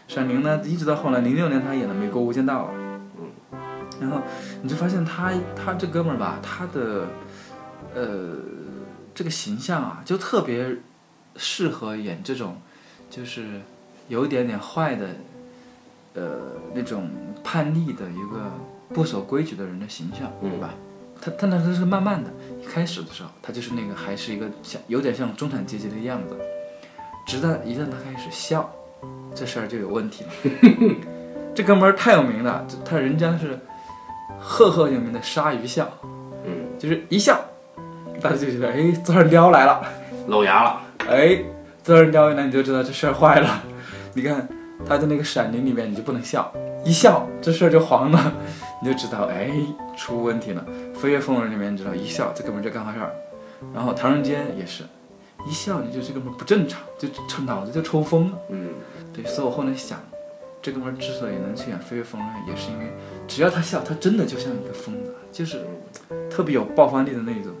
[0.13, 2.99] 《闪灵》呢一直到后来零六年他演的《美国无间道》了，
[4.01, 4.21] 然后
[4.63, 7.07] 你就发现他他这哥们儿吧，他的
[7.93, 8.35] 呃
[9.13, 10.77] 这个形象啊，就特别
[11.35, 12.57] 适合演这种
[13.09, 13.61] 就是
[14.07, 15.09] 有一点点坏的
[16.15, 16.39] 呃
[16.73, 17.07] 那种
[17.43, 18.51] 叛逆的一个
[18.89, 20.73] 不守规矩的人的形象，对吧？
[21.21, 26.37] 他他那他是慢慢的，一开始的时候他就是那个还是一个像有点像中产阶级的样子，
[27.25, 28.69] 直到一旦他开始笑，
[29.33, 30.29] 这事儿就有问题了。
[31.55, 33.59] 这哥们儿太有名了，他人家是
[34.39, 35.89] 赫赫有名的鲨鱼笑，
[36.45, 37.39] 嗯，就是一笑，
[38.21, 39.81] 大家就觉得哎，这儿撩来了，
[40.27, 41.43] 露牙了，哎，
[41.83, 43.63] 这儿撩一来你就知道这事儿坏了。
[44.13, 44.47] 你看
[44.87, 46.53] 他在那个《闪灵》里面你就不能笑，
[46.85, 48.33] 一笑这事儿就黄了，
[48.81, 49.51] 你就知道哎
[49.97, 50.65] 出问题了。
[50.95, 53.13] 《飞跃疯人》里面你知道一笑这哥们儿就干坏事儿，
[53.73, 54.83] 然后《唐人街》也是，
[55.47, 58.37] 一笑你就这哥们儿不正常，就抽脑子就抽风了。
[58.49, 58.69] 嗯，
[59.13, 59.99] 对，所以我后来想，
[60.61, 62.85] 这哥们儿之所以能去演《飞跃疯人》，也是因为
[63.27, 65.61] 只要他笑，他真的就像一个疯子，就是
[66.29, 67.53] 特别有爆发力的那一种，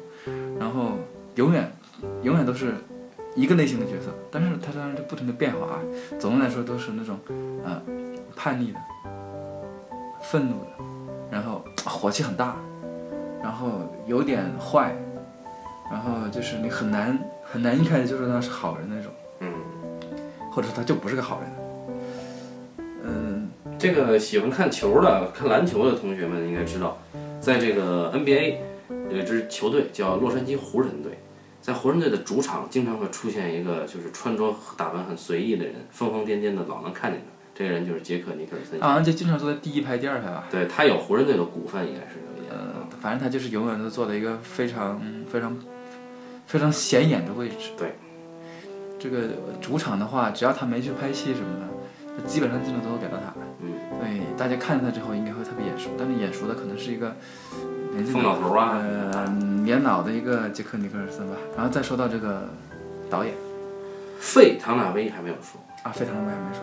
[0.59, 0.97] 然后
[1.35, 1.71] 永远
[2.23, 2.73] 永远都是
[3.35, 5.79] 一个类型的角色，但是他当然就不停的变化啊。
[6.19, 7.17] 总的来说都是那种
[7.63, 7.81] 呃
[8.35, 8.79] 叛逆的、
[10.21, 10.69] 愤怒的，
[11.31, 12.55] 然后火气很大，
[13.41, 13.69] 然后
[14.07, 14.95] 有点坏，
[15.91, 19.51] 然后就是你很难很难一开始就说他是好人那种，嗯，
[20.51, 21.49] 或者说他就不是个好人。
[23.03, 26.97] 嗯，这个喜欢看球的、看篮球的同学们应该知道，
[27.39, 28.57] 在这个 NBA
[29.09, 31.17] 有一支球队叫洛杉矶湖人队，
[31.61, 37.38] 在湖人队的主场经常会出现一个就是穿着打扮很随意的人，疯疯癫癫的，老能看见他。
[37.59, 38.79] 这个人就是杰克尼克尔森。
[38.79, 40.47] 啊，就经常坐在第一排、第二排吧。
[40.49, 42.57] 对他有湖人队的股份，应该是有一点。
[42.57, 45.57] 呃，反正他就是永远都坐在一个非常、非常、
[46.47, 47.71] 非常显眼的位置。
[47.77, 47.95] 对。
[48.97, 49.27] 这个
[49.59, 53.33] 主场的话，只要他没去拍戏什么的，基本上镜头都会给到他。
[53.61, 53.73] 嗯。
[53.99, 57.13] 对，大家看他之后应该会特别眼熟，但是眼熟的可能是一个
[57.91, 59.27] 年纪疯老头啊，呃，
[59.65, 61.35] 年老的一个杰克尼克尔森吧。
[61.57, 62.47] 然后再说到这个
[63.09, 63.33] 导演，
[64.19, 65.59] 费唐纳威还没有说。
[65.83, 66.61] 啊，费唐纳威还没说。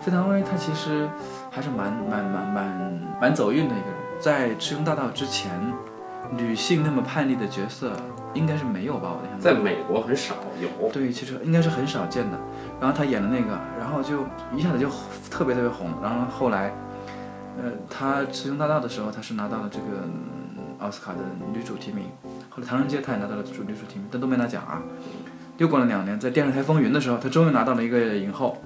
[0.00, 1.08] 费唐纳威他其实
[1.50, 5.50] 还是蛮蛮蛮蛮蛮走运的一个人，在《雌雄大盗》之前，
[6.30, 7.92] 女性那么叛逆的角色
[8.32, 9.10] 应该是没有吧？
[9.16, 10.88] 我的想在美国很少有。
[10.90, 12.38] 对，其实应该是很少见的。
[12.80, 14.88] 然后他演的那个，然后就一下子就
[15.30, 15.90] 特别特别红。
[16.02, 16.72] 然后后来，
[17.62, 21.18] 呃，他《雌雄大盗》的时候，他是拿到了这个、嗯、奥斯卡的
[21.52, 22.06] 女主提名。
[22.50, 24.82] 后来《唐人街》他也拿到了主女主提名，但都没拿奖啊。
[25.58, 28.56] 又过了两年，在电视台风云的时候，他终于拿到了一个影后。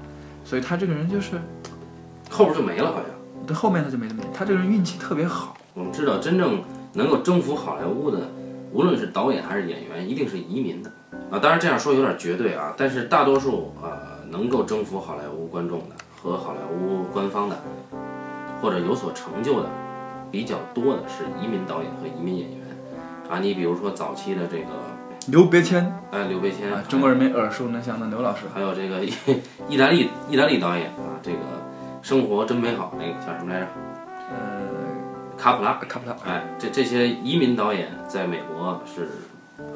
[0.44, 1.32] 所以他这个人就是
[2.30, 3.04] 后边就没了，好像。
[3.46, 4.22] 对，后面他就没没。
[4.32, 5.54] 他这个人运气特别好。
[5.74, 6.62] 我们知道，真正
[6.94, 8.30] 能够征服好莱坞的，
[8.72, 10.90] 无论是导演还是演员，一定是移民的
[11.30, 11.38] 啊。
[11.38, 13.90] 当然这样说有点绝对啊，但是大多数呃
[14.30, 17.56] 能够征服好莱坞观众的和好莱坞官方的，
[18.62, 19.68] 或者有所成就的
[20.30, 22.60] 比较多的是移民导演和移民演员
[23.28, 23.38] 啊。
[23.38, 24.64] 你比如说早期的这个
[25.30, 29.04] 刘别谦，哎，刘别谦，啊，中国人民耳熟能详的刘老师，还有这个
[29.68, 31.38] 意大利意大利导演啊，这个
[32.00, 33.66] 生活真美好那个叫什么来着？
[34.30, 39.10] 呃，卡普拉，卡普拉，哎，这这些移民导演在美国是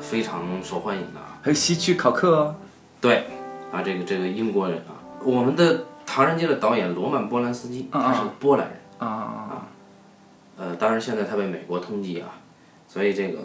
[0.00, 1.36] 非常受欢迎的啊。
[1.42, 2.54] 还有希区考克哦，
[2.98, 3.26] 对，
[3.70, 9.36] 啊，这个这个英国人啊，我们的《唐人街》的导演罗曼·波兰斯基，他是波兰人啊啊。
[9.50, 9.66] 啊，
[10.56, 12.40] 呃，当然现在他被美国通缉啊，
[12.88, 13.38] 所以这个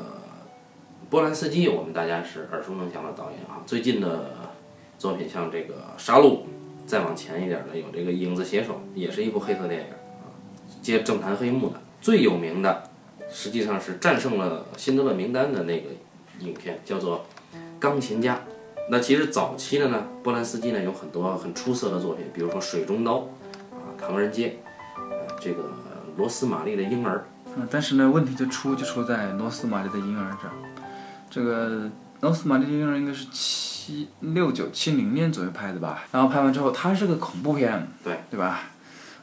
[1.10, 3.64] 波兰斯基我们大家是耳熟能详的导演啊。
[3.66, 4.32] 最近的
[4.98, 6.24] 作品像这个《杀戮》，
[6.86, 10.28] 再往前一点的有这个《影子写手》，也是一部黑色电影啊，
[10.82, 11.80] 接政坛黑幕的。
[12.02, 12.84] 最有名的
[13.30, 15.90] 实际上是战胜了《辛德勒名单》的那个
[16.40, 17.26] 影片，叫做
[17.80, 18.36] 《钢琴家》。
[18.90, 23.14] 那其实早期的呢，波兰斯基呢有很多很出色的作品，比如说《水中刀》
[23.74, 24.58] 啊，《唐人街》，
[25.42, 25.64] 这个
[26.18, 30.54] 罗斯玛丽的婴儿，嗯，但是呢，问题就出就出在罗斯玛丽的婴儿这儿。
[31.30, 31.90] 这个
[32.22, 36.04] 诺斯玛丽的婴儿应该是七六九七零年左右拍的吧？
[36.12, 38.62] 然后拍完之后，它是个恐怖片，对对吧？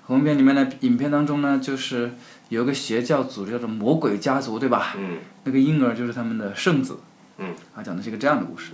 [0.07, 2.13] 恐怖片里面的，影片当中呢，就是
[2.51, 4.95] 有一个邪教组织叫做魔鬼家族，对吧？
[4.99, 6.99] 嗯那个婴儿就是他们的圣子。
[7.39, 8.73] 嗯，啊，讲的是一个这样的故事。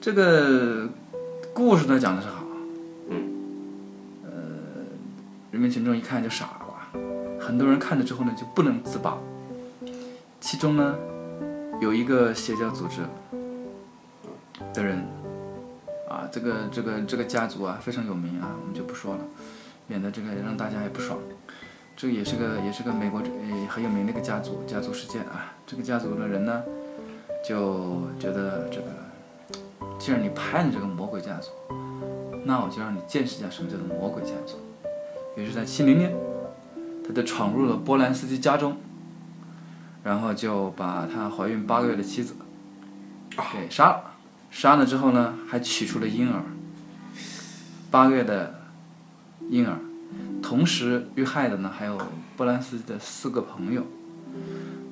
[0.00, 0.88] 这个
[1.52, 2.44] 故事呢讲的是好。
[3.10, 3.16] 嗯。
[4.24, 4.30] 呃，
[5.50, 9.18] 人民群众一看就傻了，很多人看了之后呢就不能自拔。
[10.40, 10.96] 其中呢，
[11.82, 13.00] 有一个邪教组织
[14.72, 15.04] 的人，
[16.08, 19.20] 啊，这个这个这个家族啊非常有名啊，我们就不说了，
[19.88, 21.18] 免得这个让大家也不爽。
[21.96, 25.54] 这个也是个也是个美国呃很有名的一个家族家族事件啊。
[25.66, 26.62] 这个家族的人呢，
[27.44, 28.86] 就觉得这个，
[29.98, 31.50] 既然你拍了这个魔鬼家族，
[32.44, 34.56] 那我就让你见识一下什么叫做魔鬼家族。
[35.34, 36.14] 于是，在七零年，
[37.04, 38.76] 他就闯入了波兰斯基家中，
[40.04, 42.34] 然后就把他怀孕八个月的妻子
[43.52, 44.04] 给杀了。
[44.50, 46.42] 杀了之后呢，还取出了婴儿，
[47.90, 48.54] 八个月的
[49.48, 49.78] 婴儿。
[50.42, 51.98] 同时遇害的呢，还有
[52.36, 53.86] 波兰斯基的四个朋友。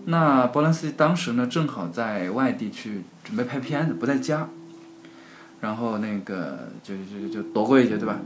[0.06, 4.48] 那波兰斯基当时呢，正好在外地去准备拍片子，不在家。
[5.60, 8.16] 然后那个就就就躲过一劫，对吧？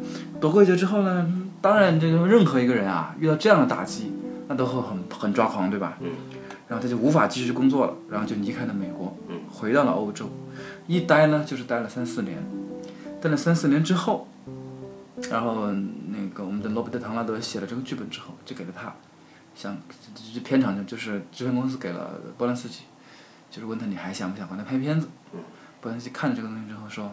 [0.40, 4.12] 躲过一劫之后呢，当然这个任何一个人啊，遇到这样的打击，
[4.46, 5.98] 那都会很很抓狂，对吧？
[6.00, 6.10] 嗯。
[6.68, 10.30] 然后他就无法继续工作了，然后就离开了美国，嗯，回到了欧洲，
[10.86, 12.42] 一待呢就是待了三四年，
[13.20, 14.26] 待了三四年之后，
[15.30, 15.70] 然后
[16.08, 18.94] 那个我们的罗伯特·唐纳德写了这个剧本之后，就给了他，
[19.54, 19.76] 想
[20.32, 22.80] 这片场就就是制片公司给了波兰斯基，
[23.50, 25.08] 就是问他你还想不想帮他拍片子？
[25.32, 25.40] 嗯，
[25.80, 27.12] 波兰斯基看了这个东西之后说，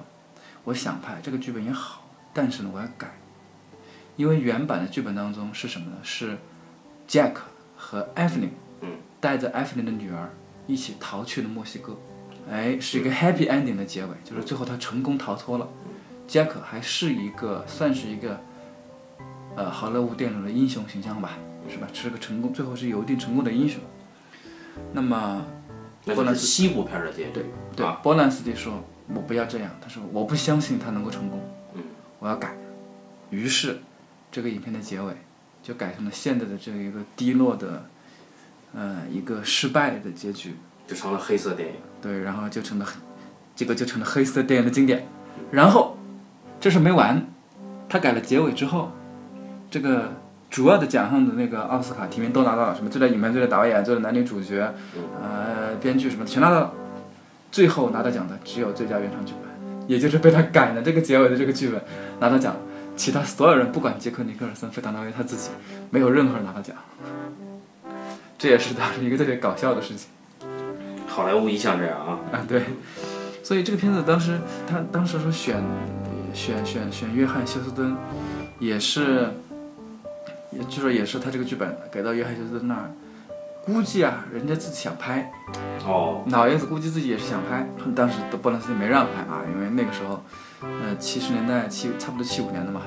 [0.64, 3.18] 我想拍这个剧本也好，但是呢我要改，
[4.16, 5.98] 因为原版的剧本当中是什么呢？
[6.04, 6.38] 是
[7.08, 7.34] Jack
[7.76, 8.61] 和 Evelyn，嗯，
[9.22, 10.30] 带着 Evelyn 的女儿
[10.68, 11.96] 一起逃去了墨西哥，
[12.50, 15.70] 哎，是一个 happy ending 的结尾，就是最后他成功逃脱了。
[16.28, 18.40] Jack 还是一个算是一个，
[19.56, 21.38] 呃，好莱坞电影的英雄形象吧，
[21.70, 21.88] 是吧？
[21.94, 23.80] 是个成功，最后是有一定成功的英雄。
[24.94, 25.46] 那么，
[26.06, 27.32] 那就是西部片的结局。
[27.34, 28.82] 对对啊，波兰斯基说
[29.14, 31.42] ：“我不要这样。”他说：“我不相信他能够成功，
[31.76, 31.84] 嗯，
[32.20, 32.56] 我要改。”
[33.30, 33.80] 于是，
[34.32, 35.14] 这个影片的结尾
[35.62, 37.86] 就改成了现在的这一个低落的，
[38.76, 40.56] 呃，一个失败的结局。
[40.88, 41.76] 就成了黑色电影。
[42.02, 42.94] 对，然后就成了黑，
[43.56, 45.08] 这个就成了黑色电影的经典。
[45.50, 45.98] 然后，
[46.60, 47.26] 这事没完，
[47.88, 48.92] 他改了结尾之后，
[49.70, 50.12] 这个
[50.50, 54.74] 主要的奖项的那个奥斯卡提名都拿到了，什么最佳影片、最佳导演、最佳男女主角，
[55.22, 56.74] 呃，编剧什么的全拿到了。
[57.52, 61.82] 最后拿到奖的只有最佳原创剧本，也就是被他改了这个结尾的这个剧本
[62.20, 62.54] 拿到奖，
[62.98, 65.52] 其他所有人不管杰克尼克尔森、费达纳维他自己，
[65.90, 66.76] 没有任何人拿到奖。
[68.42, 70.08] 这也是当时一个特别搞笑的事情。
[71.06, 72.18] 好莱坞一向这样啊。
[72.32, 72.64] 啊，对，
[73.44, 75.64] 所以这个片子当时他当时说选
[76.34, 77.96] 选选选约翰休斯敦，
[78.58, 79.30] 也是，
[80.50, 82.90] 也就说也是他这个剧本给到约翰休斯敦那儿，
[83.64, 85.32] 估计啊人家自己想拍，
[85.86, 90.20] 哦，老爷子估计自己也是想拍，当时的波兰斯基没让拍啊，因为那个时候，
[90.62, 92.82] 呃七十年代七差不多七五年的嘛。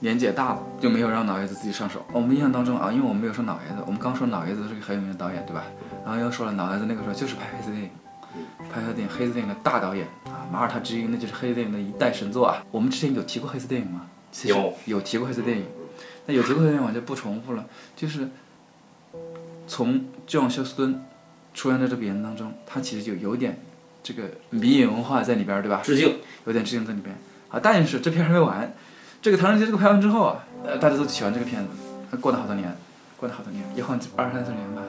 [0.00, 2.04] 年纪也大了，就没有让老爷子自己上手。
[2.12, 5.64] 我们印象当中啊，因为我们没有说老爷子，我们刚说老爷子是个很有名的导演，对吧？
[6.04, 7.90] 然后又说了老爷子那个时候就是拍黑色电影，
[8.72, 12.62] 拍黑色电影，黑色电影的大导演啊，马耳他之鹰那就是黑色电影的一代神作啊。
[12.70, 14.06] 我们之前有提过黑色电影吗？
[14.30, 15.64] 其实有有提过黑色电影，
[16.26, 17.64] 那有提过黑色电影我就不重复了。
[17.96, 18.28] 就是
[19.66, 21.02] 从就让休斯顿
[21.54, 23.58] 出现在这部片子当中，他其实就有点
[24.02, 25.80] 这个迷影文化在里边儿，对吧？
[25.82, 26.18] 致敬。
[26.46, 27.14] 有点致敬在里边。
[27.48, 28.72] 啊，但是这片还没完，
[29.20, 32.76] 这个《唐人街》这个拍完之后啊，呃，大家都喜欢这个片子，过了好多年，
[33.16, 34.82] 过了好多年，也换二三十年吧。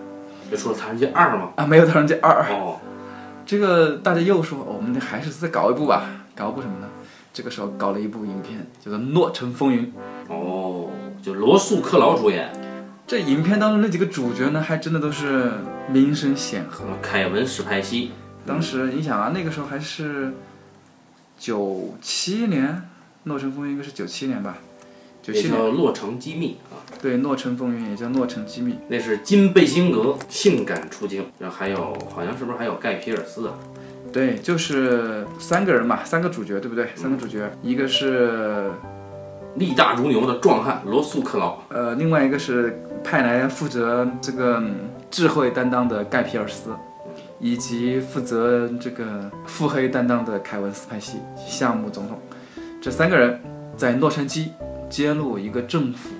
[0.51, 1.49] 就出了《唐人街二》吗？
[1.55, 2.43] 啊，没有《唐人街二》。
[2.53, 2.79] 哦，
[3.45, 6.03] 这个大家又说，我们还是再搞一部吧，
[6.35, 6.87] 搞一部什么呢？
[7.31, 9.93] 这个时候搞了一部影片，叫做《诺城风云》。
[10.33, 10.89] 哦，
[11.21, 12.51] 就罗素·克劳主演，
[13.05, 15.51] 这影片当中那几个主角呢，还真的都是
[15.87, 16.85] 名声显赫。
[17.01, 18.11] 凯文·史派西。
[18.45, 20.33] 当时你想啊，那个时候还是
[21.37, 22.67] 九七年，
[23.23, 24.57] 《诺城风云》应该是九七年吧？
[25.21, 28.73] 九也七年，叫《洛城机密》啊，对，《诺城风云》也叫《诺城机密》。
[28.87, 33.53] 那是金贝辛格性感出镜，然后还有好像是不是还有盖皮尔斯啊？
[34.11, 36.87] 对，就是三个人嘛，三个主角，对不对？
[36.95, 38.71] 三个主角，一个是
[39.55, 46.71] 力大如牛的壮汉罗素·克劳，呃，另外一个是派来负责这个嗯智慧担当的盖皮尔斯，
[47.39, 52.17] 以及负责这个腹黑担当的凯文斯派西，项目总统。
[52.81, 53.37] 这三个人
[53.75, 54.49] 在洛杉矶
[54.89, 56.11] 揭露一个政府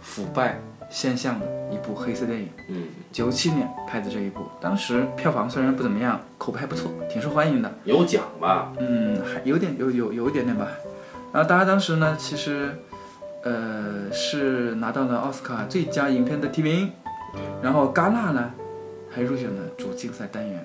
[0.00, 2.48] 腐败现象的一部黑色电影。
[2.68, 7.72] 嗯，九七年拍的这一部，当时票房虽然不怎么样，口碑还不错，挺受欢迎的。
[7.84, 8.72] 有奖吧？
[8.80, 10.66] 嗯，还有点有有有一点点吧。
[11.32, 12.76] 然后大家当时呢，其实，
[13.44, 16.90] 呃，是拿到了奥斯卡最佳影片的提名，
[17.62, 18.50] 然后戛纳呢，
[19.08, 20.64] 还入选了主竞赛单元，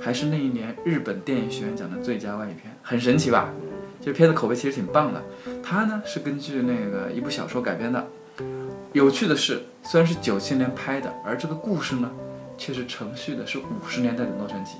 [0.00, 3.48] 还是那一年日本电影学院奖的最佳外语片，很神奇吧？
[4.04, 5.22] 这片子口碑其实挺棒的。
[5.62, 8.06] 它呢是根据那个一部小说改编的。
[8.92, 12.10] 有趣的是，虽然是九七年拍的，而这个故事呢，
[12.58, 14.74] 却是承续的是五十年代的洛杉矶。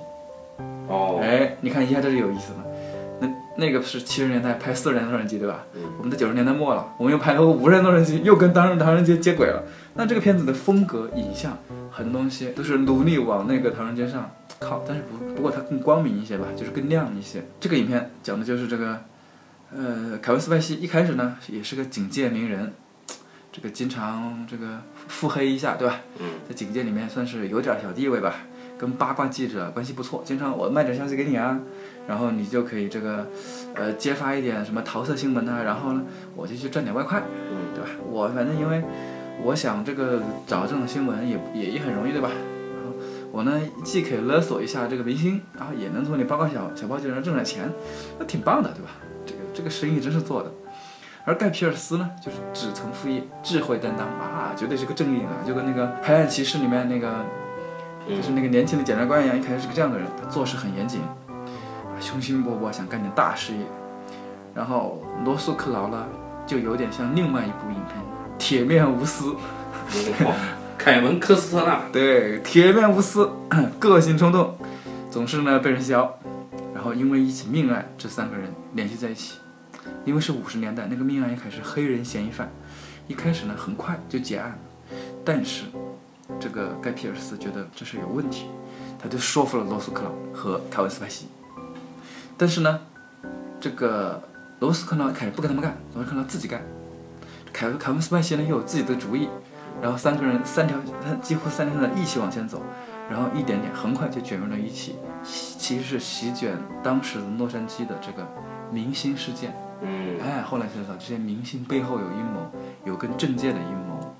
[0.88, 2.64] 哦，哎，你看一下这就有意思了。
[3.20, 5.64] 那那个是七十年代拍四十年代洛杉矶，对吧？
[5.74, 9.62] 嗯我们在九十年代末了，我们又拍了个五十年的洛杉矶，又跟当时唐人街接轨了。
[9.94, 11.56] 那这个片子的风格、影像，
[11.90, 17.42] 很多东西都是努力往那个唐人街上靠，但是不不过它更光明一些吧，就是更亮一些。
[17.58, 19.00] 这个影片讲的就是这个，
[19.76, 22.72] 呃，凯文斯派西一开始呢也是个警界名人，
[23.50, 26.00] 这个经常这个腹黑一下，对吧？
[26.20, 28.34] 嗯，在警界里面算是有点小地位吧，
[28.78, 31.58] 跟八卦记者关系不错，经常我卖点消息给你啊，
[32.06, 33.26] 然后你就可以这个，
[33.74, 36.02] 呃，揭发一点什么桃色新闻啊，然后呢，
[36.36, 37.90] 我就去赚点外快，嗯，对吧？
[38.08, 38.82] 我反正因为
[39.42, 42.30] 我想这个找这种新闻也也也很容易，对吧？
[43.34, 47.68] 我呢既可以勒索一下这个明星，然后也能从你八卦小小报记者挣点钱，
[48.16, 48.90] 那挺棒的，对吧？
[49.26, 50.52] 这个这个生意真是做的。
[51.24, 57.12] 而盖皮尔斯呢，就是只从副业，智慧担当啊，绝对是个正义啊，就跟那个《黑暗骑士》里面那个，
[58.08, 63.58] 就是那个年轻的检察官一样，一开始是个这样的人，他做事很严谨，啊，雄心勃勃，想干点大事业。
[64.54, 66.06] 然后罗素克劳呢，
[66.46, 67.98] 就有点像另外一部影片
[68.38, 69.30] 《铁面无私》，
[70.20, 73.26] 哦凯文科斯特纳，对，铁面无私，
[73.80, 74.54] 个性冲动，
[75.10, 76.18] 总是呢被人笑。
[76.74, 79.38] 然后因为一起命案，这三个人联系在一起。
[80.04, 82.50] 因为是五十年代，那个命案一开始黑人嫌疑犯，
[83.08, 84.58] 一开始呢很快就结案了。
[85.24, 85.64] 但是
[86.38, 88.44] 这个盖皮尔斯觉得这事有问题，
[89.02, 91.28] 他就说服了罗斯克劳和凯文斯派西。
[92.36, 92.78] 但是呢，
[93.58, 94.22] 这个
[94.60, 96.60] 罗斯克劳开始不跟他们干，罗斯克劳自己干。
[97.54, 99.30] 凯文凯文斯派西呢又有自己的主意，
[99.84, 102.62] 然后三个人三条，他几乎三条线一起往前走，
[103.10, 108.26] 然后一点点很快就卷入了一起，其实是席卷当时的洛杉矶的这个
[108.72, 109.54] 明星事件。
[109.82, 112.50] 嗯，哎，后来才知道这些明星背后有阴谋，
[112.86, 114.16] 有跟政界的阴谋，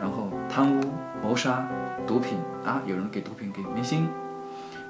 [0.00, 0.82] 然后贪污、
[1.22, 1.68] 谋杀、
[2.06, 4.08] 毒品啊，有人给毒品给明星，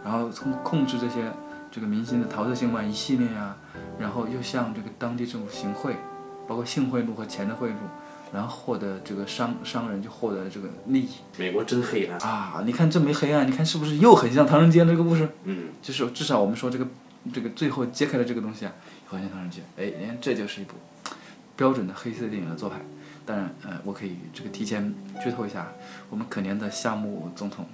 [0.05, 1.25] 然后从控制这些
[1.69, 3.57] 这个明星的桃色新闻一系列啊，
[3.99, 5.97] 然后又向这个当地政府行贿，
[6.53, 7.73] 包括性贿赂和钱的贿赂，
[8.31, 12.63] 然后获得这个商商人就获得了这个利益美国真黑暗，啊！
[12.67, 15.27] 你看这没黑暗，你看是不是又很像唐人街这个故事？
[15.45, 16.87] 嗯，就是至少我们说这个
[17.33, 18.73] 这个最后揭开了这个东西啊，
[19.07, 20.75] 好像唐人街，哎，你看这就是一部
[21.57, 22.77] 标准的黑色电影的做派。
[23.25, 25.73] 当然，呃，我可以这个提前剧透一下，
[26.11, 27.65] 我们可怜的夏目总统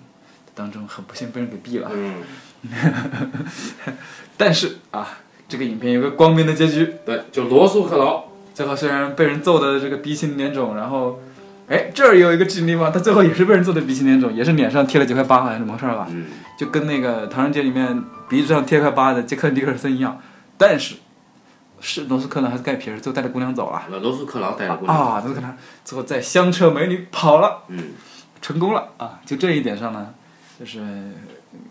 [0.54, 1.90] 当中很不幸被人给毙了。
[1.92, 2.22] 嗯，
[4.38, 8.27] 但是啊，这个影片有个光明的结局，对，就罗素克劳，
[8.58, 11.20] 最后虽然被人揍的这个鼻青脸肿，然后，
[11.68, 16.08] 哎，这儿有一个致命地方，他最后也是被人揍的鼻青脸肿，也是脸上贴了几块疤，好像怎么回事儿吧？
[16.10, 16.26] 嗯，
[16.58, 20.20] 就跟那个《唐人街》里面鼻子上贴块疤的杰克尼克尔森一样，
[20.56, 20.96] 但是
[21.78, 25.22] 是罗斯科呢还是盖皮尔最后带着姑娘走了那罗斯克劳带着姑娘，啊？
[25.24, 27.92] 罗斯科呢最后在香车美女跑了，嗯，
[28.42, 29.20] 成功了啊！
[29.24, 30.12] 就这一点上呢，
[30.58, 30.82] 就是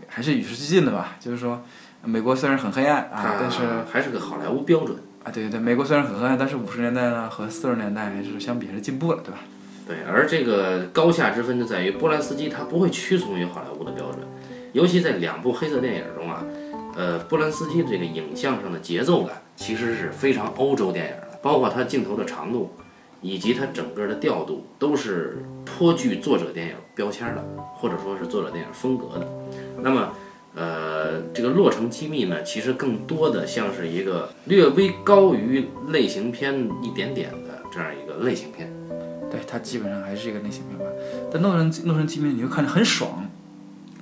[0.08, 1.18] 还是与时俱进的吧。
[1.20, 1.62] 就是说，
[2.06, 4.98] 美国虽然很黑暗啊，但是还是个好莱坞标准。
[5.28, 9.40] 啊，对对对，美国虽然很黑暗，但是五十年代呢和四十年代还是相比是进步了，对吧？
[9.86, 14.20] 对，而这个高下之分就在于波兰斯基他不会屈从于好莱坞的标准，
[14.72, 16.46] 尤其在两部黑色电影中啊，
[16.96, 22.72] 呃，波兰斯基的这个影像上的节奏感其实是非常欧洲电影的，包括他镜头的长度，
[23.22, 27.44] 以及他整个的调度都是颇具作者电影标签的，
[27.76, 29.28] 或者说是作者电影风格的。
[29.82, 30.14] 那么，
[30.58, 38.74] 呃，这个《洛城机密》呢，其实更多的像是一个略微高于类型片一点点的这样一个类型片。
[39.30, 40.86] 对，它基本上还是一个类型片吧。
[41.32, 43.30] 但洛城洛城机密你又看着很爽，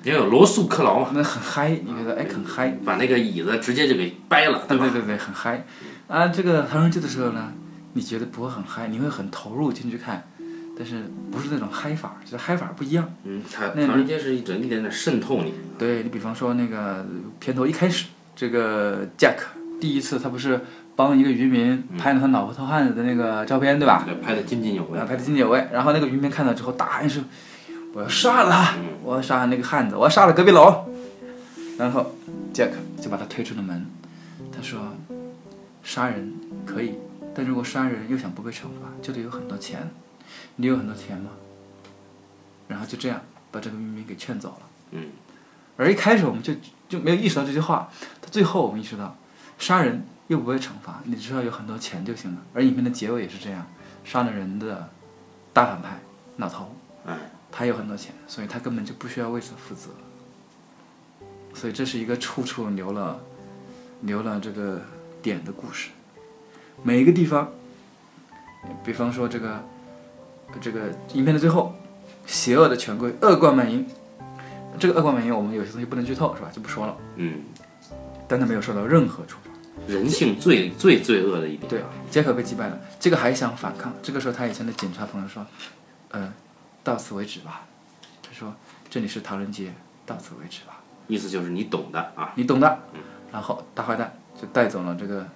[0.04, 2.78] 因为有罗素克劳嘛，那很嗨，你觉得哎很嗨？
[2.86, 4.66] 把那个椅子直接就给掰了，吧？
[4.70, 5.66] 对对对对，很嗨。
[6.08, 7.52] 啊，这个唐人街的时候呢，
[7.94, 10.26] 你觉得不会很嗨，你会很投入进去看，
[10.78, 13.10] 但是不是那种嗨法，就是嗨法不一样。
[13.24, 17.06] 嗯，唐人街是一整一点点渗透你，对你比方说那个
[17.40, 19.38] 片头一开始，这个 Jack
[19.80, 20.62] 第一次他不是
[20.96, 24.04] 帮一个渔民拍了他老婆偷汉子的那个照片，对吧？
[24.06, 25.06] 对，拍的津津有味啊，。
[25.06, 25.68] 拍的津津有味。
[25.72, 27.24] 然后那个渔民看到之后大喊一声
[27.94, 28.76] ：“我要杀了他！
[28.78, 29.96] 嗯我要杀那个汉子！
[29.96, 30.86] 我要杀了隔壁楼！”
[31.78, 32.14] 然后
[32.54, 32.72] Jack
[33.02, 33.86] 就把他推出了门。
[34.52, 34.80] 他说
[35.84, 36.34] ：“杀人
[36.66, 36.96] 可以，
[37.34, 39.90] 但如果杀人又想不被惩罚，就得有很多钱。
[40.56, 41.32] 你有很多钱吗？
[42.68, 44.60] 然后就这样把这个渔民兵给劝走了。
[44.92, 45.10] 嗯，
[45.78, 46.54] 而一开始我们就
[46.90, 47.90] 就没有意识到这句话，
[48.22, 49.16] 到最后我们意识到，
[49.60, 52.42] 杀人又不会惩罚，你只要有很多钱就行了。
[52.54, 53.68] 而影片的结尾也是这样，
[54.04, 54.90] 杀了人的
[55.54, 56.00] 大反派
[56.38, 56.76] 老头，
[57.06, 57.16] 哎，
[57.52, 59.90] 他有很多钱，所以他根本就不需要为此负责。
[61.54, 63.20] 所以这是一个处处留了
[64.02, 64.82] 留了这个
[65.22, 65.90] 点的故事，
[66.84, 67.50] 每一个地方，
[68.84, 69.64] 比方说这个
[70.62, 71.74] 这个影片的最后，
[72.26, 73.86] 邪恶的权贵恶贯满盈，
[74.80, 76.50] 这个恶贯满盈我们有些东西不能剧透是吧？
[76.52, 77.42] 就不说了，嗯，
[78.28, 79.52] 但他没有受到任何处罚。
[79.88, 81.70] 人性最最罪恶的一点。
[81.70, 83.94] 对，杰克被击败了，这个还想反抗。
[84.02, 85.46] 这个时候他以前的警察朋友说，
[86.12, 86.34] 呃，
[86.82, 87.66] 到此为止吧。
[88.24, 88.56] 他说
[88.90, 89.74] 这里是唐人街，
[90.06, 90.82] 到此为止吧。
[91.08, 92.32] 意思就是你懂的啊。
[92.36, 92.80] 你懂的。
[93.32, 95.28] 然后大坏蛋就带走了这个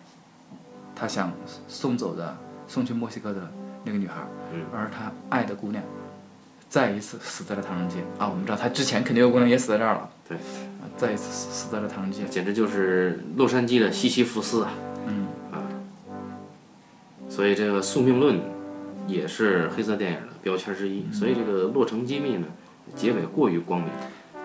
[0.95, 1.31] 他想
[1.67, 2.35] 送走的、
[2.65, 3.51] 送去墨西哥的
[3.83, 4.15] 那个女孩，
[4.73, 5.83] 而他爱的姑娘
[6.69, 8.27] 再一次死在了唐人街啊！
[8.29, 10.09] 我们知道他之前肯定有姑娘也死在这儿了。
[10.27, 14.71] 对，啊，再一次死死在了唐人街，简直就是洛杉矶的西西弗斯啊！
[15.07, 15.57] 嗯啊，
[17.29, 18.39] 所以这个宿命论
[19.07, 21.11] 也是黑色电影的标签之一。
[21.11, 22.45] 所以这个《洛城机密》呢，
[22.95, 23.89] 结尾过于光明，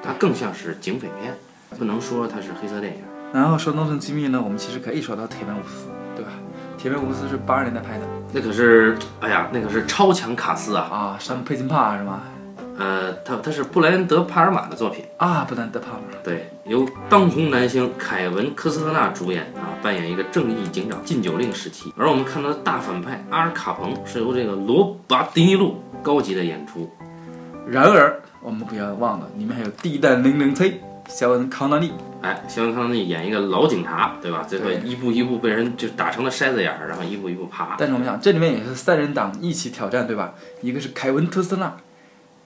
[0.03, 1.35] 它更像是警匪片，
[1.79, 3.03] 不能说它是黑色电影。
[3.35, 6.31] 然后说《洛城机密》呢，我们其实可以说到《铁面无私》，对吧？
[6.81, 10.89] 《铁面无私》是八十年代拍的那可是，哎呀，那可是超强卡斯啊！
[10.91, 12.23] 啊，山姆佩金帕是吗？
[12.77, 21.95] 呃，他他是布莱恩德·帕尔玛的作品，啊，布莱恩德帕尔玛，对，由当红男星凯文·科斯特纳主演啊，扮演一个正义警长禁酒令时期。
[21.97, 26.91] 而我们看到的大反派阿尔卡彭是由这个罗拔·迪尼路高级的演出。
[27.69, 31.93] 然而我们不要忘了，里面还有第一代零零七肖恩康纳利，
[32.25, 34.43] 哎，肖恩康纳利演一个老警察，对吧？
[34.49, 37.77] 最后一步一步被人就打成了筛子眼儿，然后一步一步爬。
[37.79, 40.33] 但是我们想这里面也是三人党一起挑战，对吧？
[40.63, 41.77] 一个是凯文特斯拉，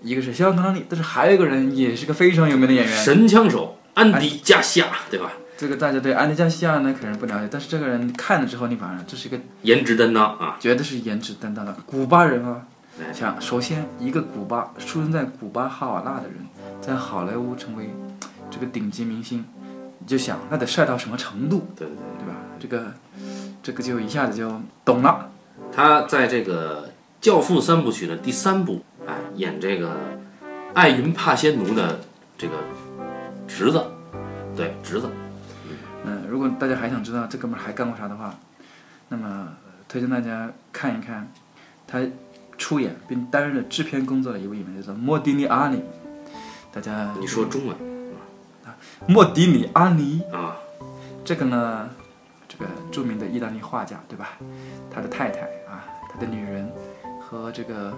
[0.02, 2.96] 一个是肖恩康纳利，但是还有一个人也是个非常有名的演员。
[2.96, 5.30] 神枪手安迪·加西亚，对吧？
[5.56, 10.56] 这个大家对安迪加西亚呢可能不了解，但是这个人看了之后，你反而这是一个颜值担当啊！
[10.58, 12.62] 绝对是颜值担当的古巴人啊。
[13.00, 16.46] 哎像首先一个古巴出生在古巴哈瓦那的人，
[16.80, 17.90] 在好莱坞成为
[18.50, 19.44] 这个顶级明星，
[19.98, 22.04] 你就想那得帅到什么程度，对对对。
[22.18, 22.34] 对吧？
[22.58, 22.92] 这个
[23.62, 25.30] 这个就一下子就懂了。
[25.72, 26.88] 他在这个
[27.20, 29.96] 《教父》三部曲的第三部，哎，演这个
[30.74, 32.00] 艾云帕仙奴的
[32.36, 32.54] 这个
[33.46, 33.84] 侄子，
[34.56, 35.08] 对侄子，
[36.04, 38.34] 嗯，如果大家还想知道这哥们儿还干过啥的话，
[39.08, 41.30] 那么呃推荐大家看一看
[41.86, 42.00] 他
[42.56, 45.80] 出演并担任了制片工作的一位演员，叫做莫迪尼阿里。
[46.72, 47.76] 大家你说中文
[49.06, 50.56] 莫迪里阿尼啊？
[51.24, 51.88] 这个呢，
[52.48, 54.30] 这个著名的意大利画家，对吧？
[54.90, 56.70] 他的太太啊，他的女人
[57.20, 57.92] 和这个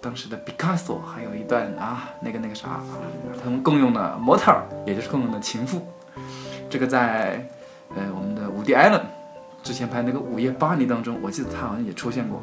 [0.00, 2.84] 当时的毕卡索还有一段啊，那个那个啥啊，
[3.42, 5.82] 他们共用的模特儿，也就是共用的情妇。
[6.70, 7.46] 这个在
[7.94, 9.00] 呃我们的伍迪·艾伦
[9.62, 12.42] 之前拍那个《午夜巴黎》当中，我记得他好像也出现过，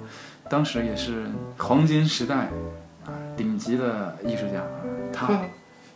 [0.49, 1.25] 当时也是
[1.57, 2.35] 黄金时代
[3.05, 4.69] 啊顶级的艺术家，啊
[5.11, 5.27] 他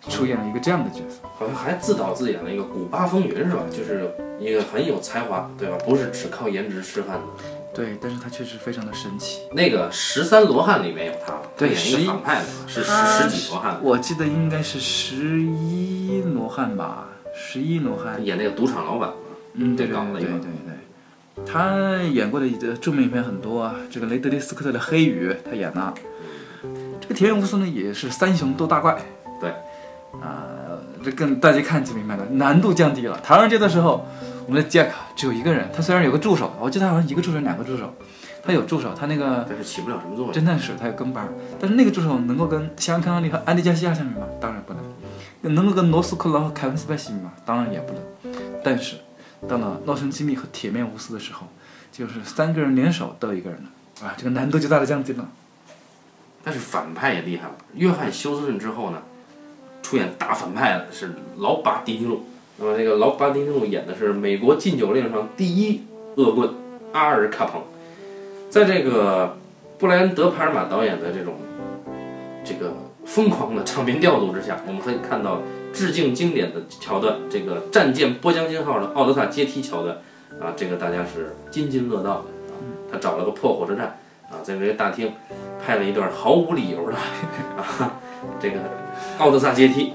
[0.09, 1.19] 出演了一个这样的角色。
[1.37, 3.63] 好像还自导自演了一个《古巴风云》是吧？
[3.71, 5.77] 就是一个很有才华，对吧？
[5.85, 7.43] 不是只靠颜值吃饭的。
[7.73, 9.41] 对，但是他确实非常的神奇。
[9.51, 18.23] 那个十三罗汉里面有他，对他演一个反派的，是十十几罗汉，我记得应该是十一罗汉吧，十一罗汉。
[18.23, 19.15] 演那个赌场老板嘛。
[19.55, 21.43] 嗯，对对对对对对。
[21.51, 25.91] 他演过的呃著名影片很多啊，这个雷德利·斯科特的《黑鱼》他演了，
[27.01, 29.01] 这个田园无私呢也是三雄斗大怪。
[29.41, 29.51] 对。
[30.21, 30.45] 啊、
[31.03, 33.19] 这跟大家看就明白了，难度降低了。
[33.23, 34.05] 唐人街的时候，
[34.45, 37.93] 我们的杰克只有一个人，他虽然有个助手，我记得他好像一个助手两个助手，
[38.43, 40.33] 他有助手，他那个但是起不了什么作用。
[40.33, 44.25] 侦探是他有跟班儿，但是那个助手能够跟香康利和安迪加西亚相比吗？
[44.39, 44.83] 当然不能。
[45.55, 47.33] 能够跟罗斯科劳和凯文斯派西比吗？
[47.45, 48.33] 当然也不能。
[48.63, 48.95] 但是
[49.47, 51.47] 到了《洛城机密》和《铁面无私》的时候，
[51.91, 55.27] 就是三个人联手斗一个人了，啊，这个难度就大大降低了。
[56.45, 57.55] 但是反派也厉害了。
[57.73, 59.01] 约翰休斯顿之后呢，
[59.83, 62.23] 出演大反派的是老巴迪尼路。
[62.57, 65.83] 那么这个老巴迪尼路演的是美国禁酒令上第一
[66.15, 66.49] 恶棍
[66.91, 67.61] 阿尔卡彭。
[68.49, 69.37] 在这个
[69.77, 71.33] 布莱恩德·帕尔玛导演的这种
[72.43, 72.73] 这个
[73.05, 75.41] 疯狂的场面调度之下，我们可以看到
[75.73, 79.97] 致敬经典的桥段，这个战舰波将军号的奥德萨阶梯桥段
[80.39, 82.55] 啊，这个大家是津津乐道的啊。
[82.91, 85.11] 他找了个破火车站啊，在这个大厅
[85.65, 87.99] 拍了一段毫无理由的啊
[88.39, 88.59] 这个
[89.17, 89.93] 奥德萨阶梯。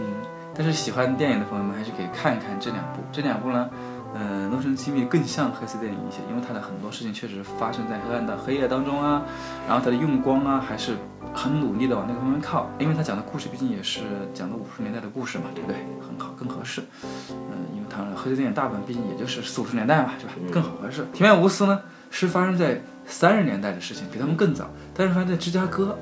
[0.00, 0.06] 嗯
[0.54, 3.00] 但是喜欢电影的朋友们还是可以看一看这两部。
[3.10, 3.70] 这两部呢，
[4.14, 9.22] 呃，《诺生机密》更像黑色电影一些，因为它的很多事情确实发生在黑暗的黑夜当中啊，
[9.66, 10.94] 然后它的用光啊还是
[11.32, 14.00] 很努力的往那个方面靠，因为它讲的故事毕竟也是
[14.34, 15.78] 讲的五十年代的故事嘛，对不对？
[16.06, 16.82] 很好，更合适。
[17.30, 20.32] 嗯，因为它黑色电影大部分毕竟也就是四五十年代嘛，是吧？
[20.52, 21.02] 更好合适。
[21.14, 25.96] 《铁面无私》呢是发生在三十年代的事情，比他们更早，但是发生在芝加哥。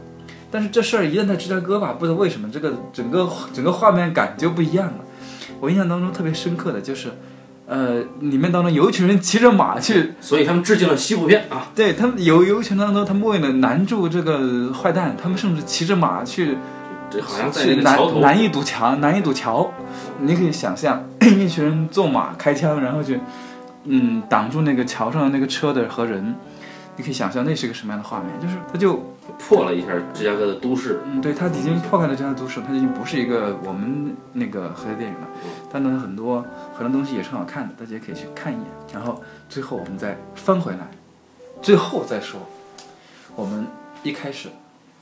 [0.51, 4.95] 但是这事儿一旦在芝加哥吧，不知道为什么这个整个整个画面感就不一样了。
[5.61, 7.11] 我印象当中特别深刻的就是，
[7.67, 11.71] 呃，里面当中有一群人骑着马去，所以他们致敬了西部片啊。
[11.75, 16.57] 对他们有有一群当中，他们为了拦住这个坏蛋，他们甚至骑着马去，
[17.11, 17.65] 这好像在。
[17.83, 19.73] 拦拦一堵墙，拦一堵桥。
[20.21, 23.21] 你可以想象， 一群人坐马开枪，然后去，
[23.85, 26.35] 嗯，挡住那个桥上的那个车的和人。
[27.01, 29.03] 你可以想象那是个什么样的画面，就是它就
[29.39, 31.01] 破了一下芝加哥的都市。
[31.07, 35.27] 嗯，对，它已经破开了芝加哥都市，它已经不是一个我们那个黑色电影了。
[35.73, 36.45] 但呢很多
[36.75, 38.67] 很多东西也是很好看的，大家可以去看一眼。
[38.93, 40.91] 然后最后我们再翻回来，
[41.63, 42.39] 最后再说，
[43.35, 43.67] 我们
[44.03, 44.51] 一开始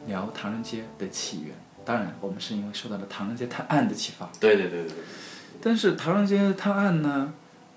[0.06, 4.28] 聊唐人街的起源，当然我们是因为受到了唐人街探案的启发。
[4.38, 4.96] 对对对对对。
[5.60, 7.32] 但是唐人街探案呢，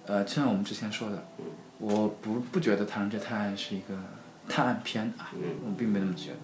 [0.05, 1.25] 呃，就像我们之前说的，
[1.81, 3.95] 我不不觉得唐人街探案是一个
[4.47, 5.33] 探案片啊，
[5.65, 6.37] 我并没那么觉得。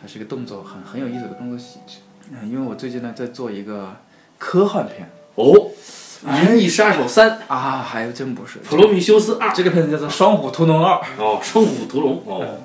[0.00, 1.98] 它是一个动作很很有意思的动作喜剧。
[2.30, 3.96] 嗯，因为我最近呢在做一个
[4.38, 5.70] 科幻片哦，
[6.52, 10.94] 《银翼杀手三》啊，还真不是，《普罗米修斯二》这个片子叫做《双虎屠龙二》。
[11.18, 12.60] 哦，《双虎屠龙》哦，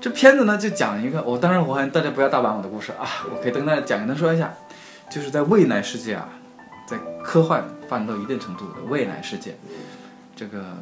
[0.00, 4.54] 这片子呢就讲一个，我当然我还大家不要大版我的故事啊，我可以跟大家简单说一下，
[5.10, 6.28] 就是在未来世界啊，
[6.86, 9.56] 在科幻发展到一定程度的未来世界，
[10.36, 10.76] 这个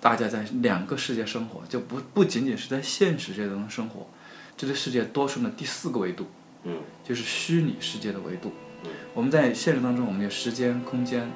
[0.00, 4.06] 大家在两个世界生活，就不不仅仅是在现实世界中生活，
[4.56, 6.26] 这个世界多出了第四个维度，
[6.64, 8.52] 嗯，就是虚拟世界的维度。
[9.12, 11.28] 我们在现实当中，我们有时间、空间，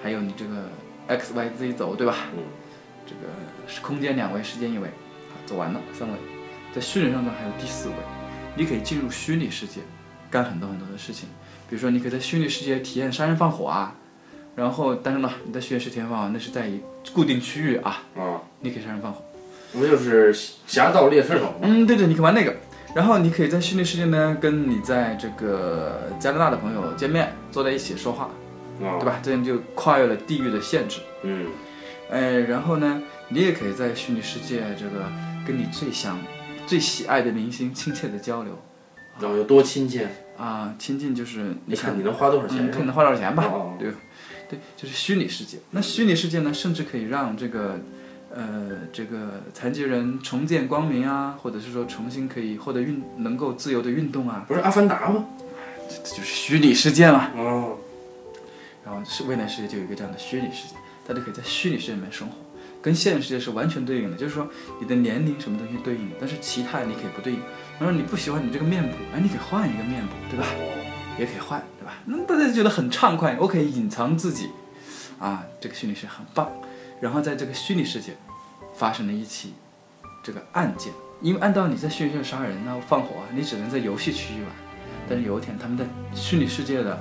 [0.00, 0.70] 还有你这个
[1.08, 2.28] x、y、z 走，对吧？
[2.36, 2.42] 嗯，
[3.04, 3.32] 这个
[3.66, 6.14] 是空间两维，时间一维，啊，走完了三维。
[6.72, 7.94] 在虚拟上呢还有第四维，
[8.56, 9.80] 你可以进入虚拟世界，
[10.30, 11.28] 干很多很多的事情。
[11.68, 13.96] 比如说，你可以在虚拟世界体验杀人放火啊，
[14.54, 16.80] 然后但是呢，你在虚拟世界体验放火那是在一
[17.12, 19.22] 固定区域啊，啊，你可以杀人放火。
[19.72, 20.32] 不就是
[20.66, 21.54] 侠盗猎车手吗？
[21.62, 22.54] 嗯，对对，你可以玩那个。
[22.94, 28.30] 然后你可以在虚拟世界呢，跟你在这个加拿大的朋友见面，坐在一起说话，
[28.80, 29.18] 啊，对吧？
[29.20, 31.00] 这样就跨越了地域的限制。
[31.24, 31.46] 嗯，
[32.08, 35.10] 哎，然后呢，你也可以在虚拟世界这个
[35.44, 36.16] 跟你最想、
[36.68, 38.56] 最喜爱的明星亲切的交流
[39.20, 40.08] 有多亲切？
[40.38, 42.70] 啊，亲近就是你看你能花多少钱嗯，？
[42.70, 43.44] 看你能花多少钱吧？
[43.44, 43.90] 哦对，
[44.54, 45.58] 对，就是虚拟世界。
[45.70, 47.78] 那虚拟世界呢，甚至可以让这个
[48.34, 55.24] 呃这个残疾人重见光明啊，或者是说重新可以获得运能够自由的运动啊，不是阿凡达吗？
[55.88, 57.30] 这这就是虚拟世界嘛。
[57.36, 57.76] 哦，
[58.84, 60.74] 然后是未来世界就有一个这样的虚拟世界，
[61.06, 62.34] 大家可以在虚拟世界里面生活，
[62.80, 64.16] 跟现实世界是完全对应的。
[64.16, 64.48] 就是说
[64.80, 67.40] 你的年龄什么东西对应的，但是其他你可以不对应。
[67.78, 70.46] 然后你不喜欢你这个面部，哎，你可以换一个面部，对吧？
[71.18, 71.94] 也可以换，对吧？
[72.06, 74.50] 那大家就觉得很畅快，我可以隐藏自己，
[75.18, 76.50] 啊，这个虚拟世界很棒。
[77.00, 78.16] 然后在这个虚拟世界
[78.74, 79.54] 发生了一起
[80.22, 84.50] 这个案件，因为按道理在虚拟世界杀人啊、放火啊，你只能在游戏区域玩。
[85.08, 85.84] 但是有一天他们在
[86.14, 86.98] 虚拟世界的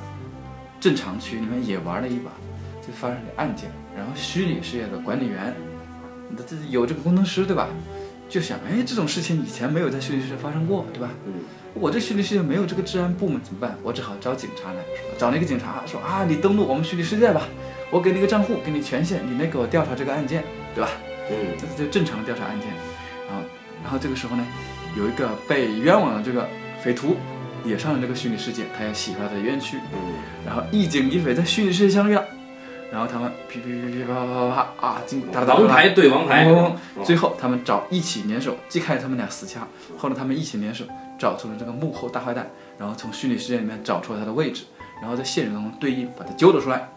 [0.79, 2.31] 正常区里面也玩了一把，
[2.85, 3.71] 就发生了案件。
[3.95, 5.53] 然后虚拟世界的管理员，
[6.35, 7.69] 这这有这个工程师对吧？
[8.27, 11.09] 就想，哎，这种事情以前没有在虚拟世界发生过，对吧？
[11.25, 11.33] 嗯，
[11.73, 13.75] 我这虚拟世界没有这个治安部门怎么办？
[13.83, 17.47] 我只好找警察来说，找那个警察说啊，你登录我们虚拟世界吧，
[17.89, 20.43] 我给你个账户，给你权限，你来给我调查这个案件，
[20.75, 20.89] 对吧？
[21.31, 21.35] 嗯，
[21.77, 22.69] 这就正常调查案件。
[23.27, 23.43] 然后，
[23.83, 24.45] 然后这个时候呢，
[24.95, 26.47] 有一个被冤枉的这个
[26.83, 27.15] 匪徒
[27.65, 29.77] 也上了这个虚拟世界，他要洗刷他的冤屈。
[29.93, 30.13] 嗯，
[30.45, 32.23] 然后一警一匪在虚拟世界相遇了，
[32.91, 34.49] 然后他们噼噼噼噼啪啪啪
[34.79, 36.45] 啪啊，经哒哒哒哒王牌对王牌，
[37.03, 39.67] 最后他们找一起联手，既开始他们俩死掐，
[39.97, 40.85] 后来他们一起联手
[41.17, 44.63] 找出了这个幕后大坏蛋，然后从虚拟世界里面找出了他的位置，
[45.01, 46.89] 然后在现实当中对应把他揪了出来。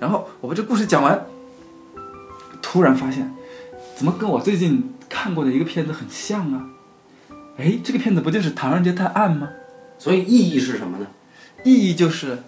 [0.00, 1.24] 然后我把这故事讲完，
[2.60, 3.32] 突然发现，
[3.96, 6.70] 怎么跟我最近看过的一个片子很像啊？
[7.56, 9.48] 哎，这个片子不就是《唐人街探案》吗？
[9.96, 11.06] 所以意义是什么呢？
[11.64, 12.38] 意义就是，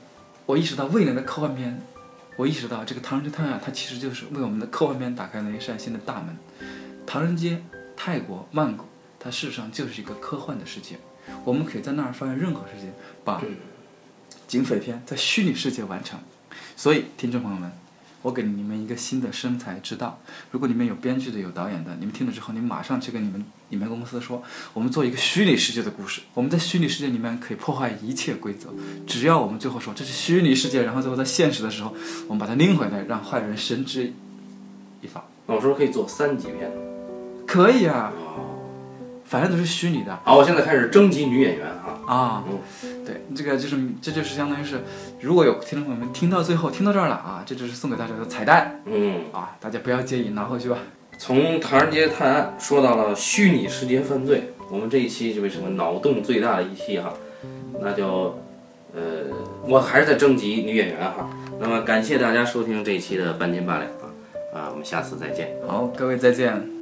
[0.44, 1.80] 我意识到未来的科幻片，
[2.36, 6.36] 我意识到这个《唐人街探案》它其实就是为我们的科幻片打开了一扇新的大门。
[7.06, 7.62] 唐人街、
[7.96, 8.84] 泰国、曼谷，
[9.26, 10.96] 它事实上就是一个科幻的世界，
[11.44, 12.92] 我们可以在那儿发现任何事情，
[13.24, 13.42] 把
[14.46, 16.16] 警匪片在虚拟世界完成。
[16.76, 17.72] 所以，听众朋友们，
[18.22, 20.20] 我给你们一个新的生财之道。
[20.52, 24.40] 如果你们有编剧的、有导演的，你们听了之后，你们马上去跟你们你们公司说，
[24.72, 26.20] 我们做一个虚拟世界的故事。
[26.32, 28.68] 我们在虚拟世界里面可以破坏一切规则，
[29.08, 31.92] 只要我们最后说这是虚拟世界，然后最后在现实的时候，
[32.28, 34.12] 我们把它拎回来，让坏人绳之
[35.00, 35.24] 以法。
[35.46, 36.70] 那我说可以做三级片？
[37.46, 38.12] 可以啊，
[39.26, 40.18] 反正都是虚拟的。
[40.24, 41.92] 好，我现在开始征集女演员啊。
[42.06, 42.44] 啊，
[43.04, 44.80] 对，这个就是这就是相当于是，
[45.20, 48.80] 如果有听众朋友们听到最后听到这儿了啊，这就是送给大家的彩蛋。
[48.86, 50.78] 嗯，啊，大家不要介意，拿回去吧。
[51.18, 57.12] 从唐人街探案说到了虚拟世界犯罪，我们这一期就为什么脑洞最大的一期哈，
[57.80, 58.38] 那就，
[58.94, 59.24] 呃，
[59.66, 61.28] 我还是在征集女演员哈。
[61.58, 64.06] 那么感谢大家收听这一期的半斤八两啊，
[64.54, 65.56] 啊，我们下次再见。
[65.66, 66.75] 好，各位再见。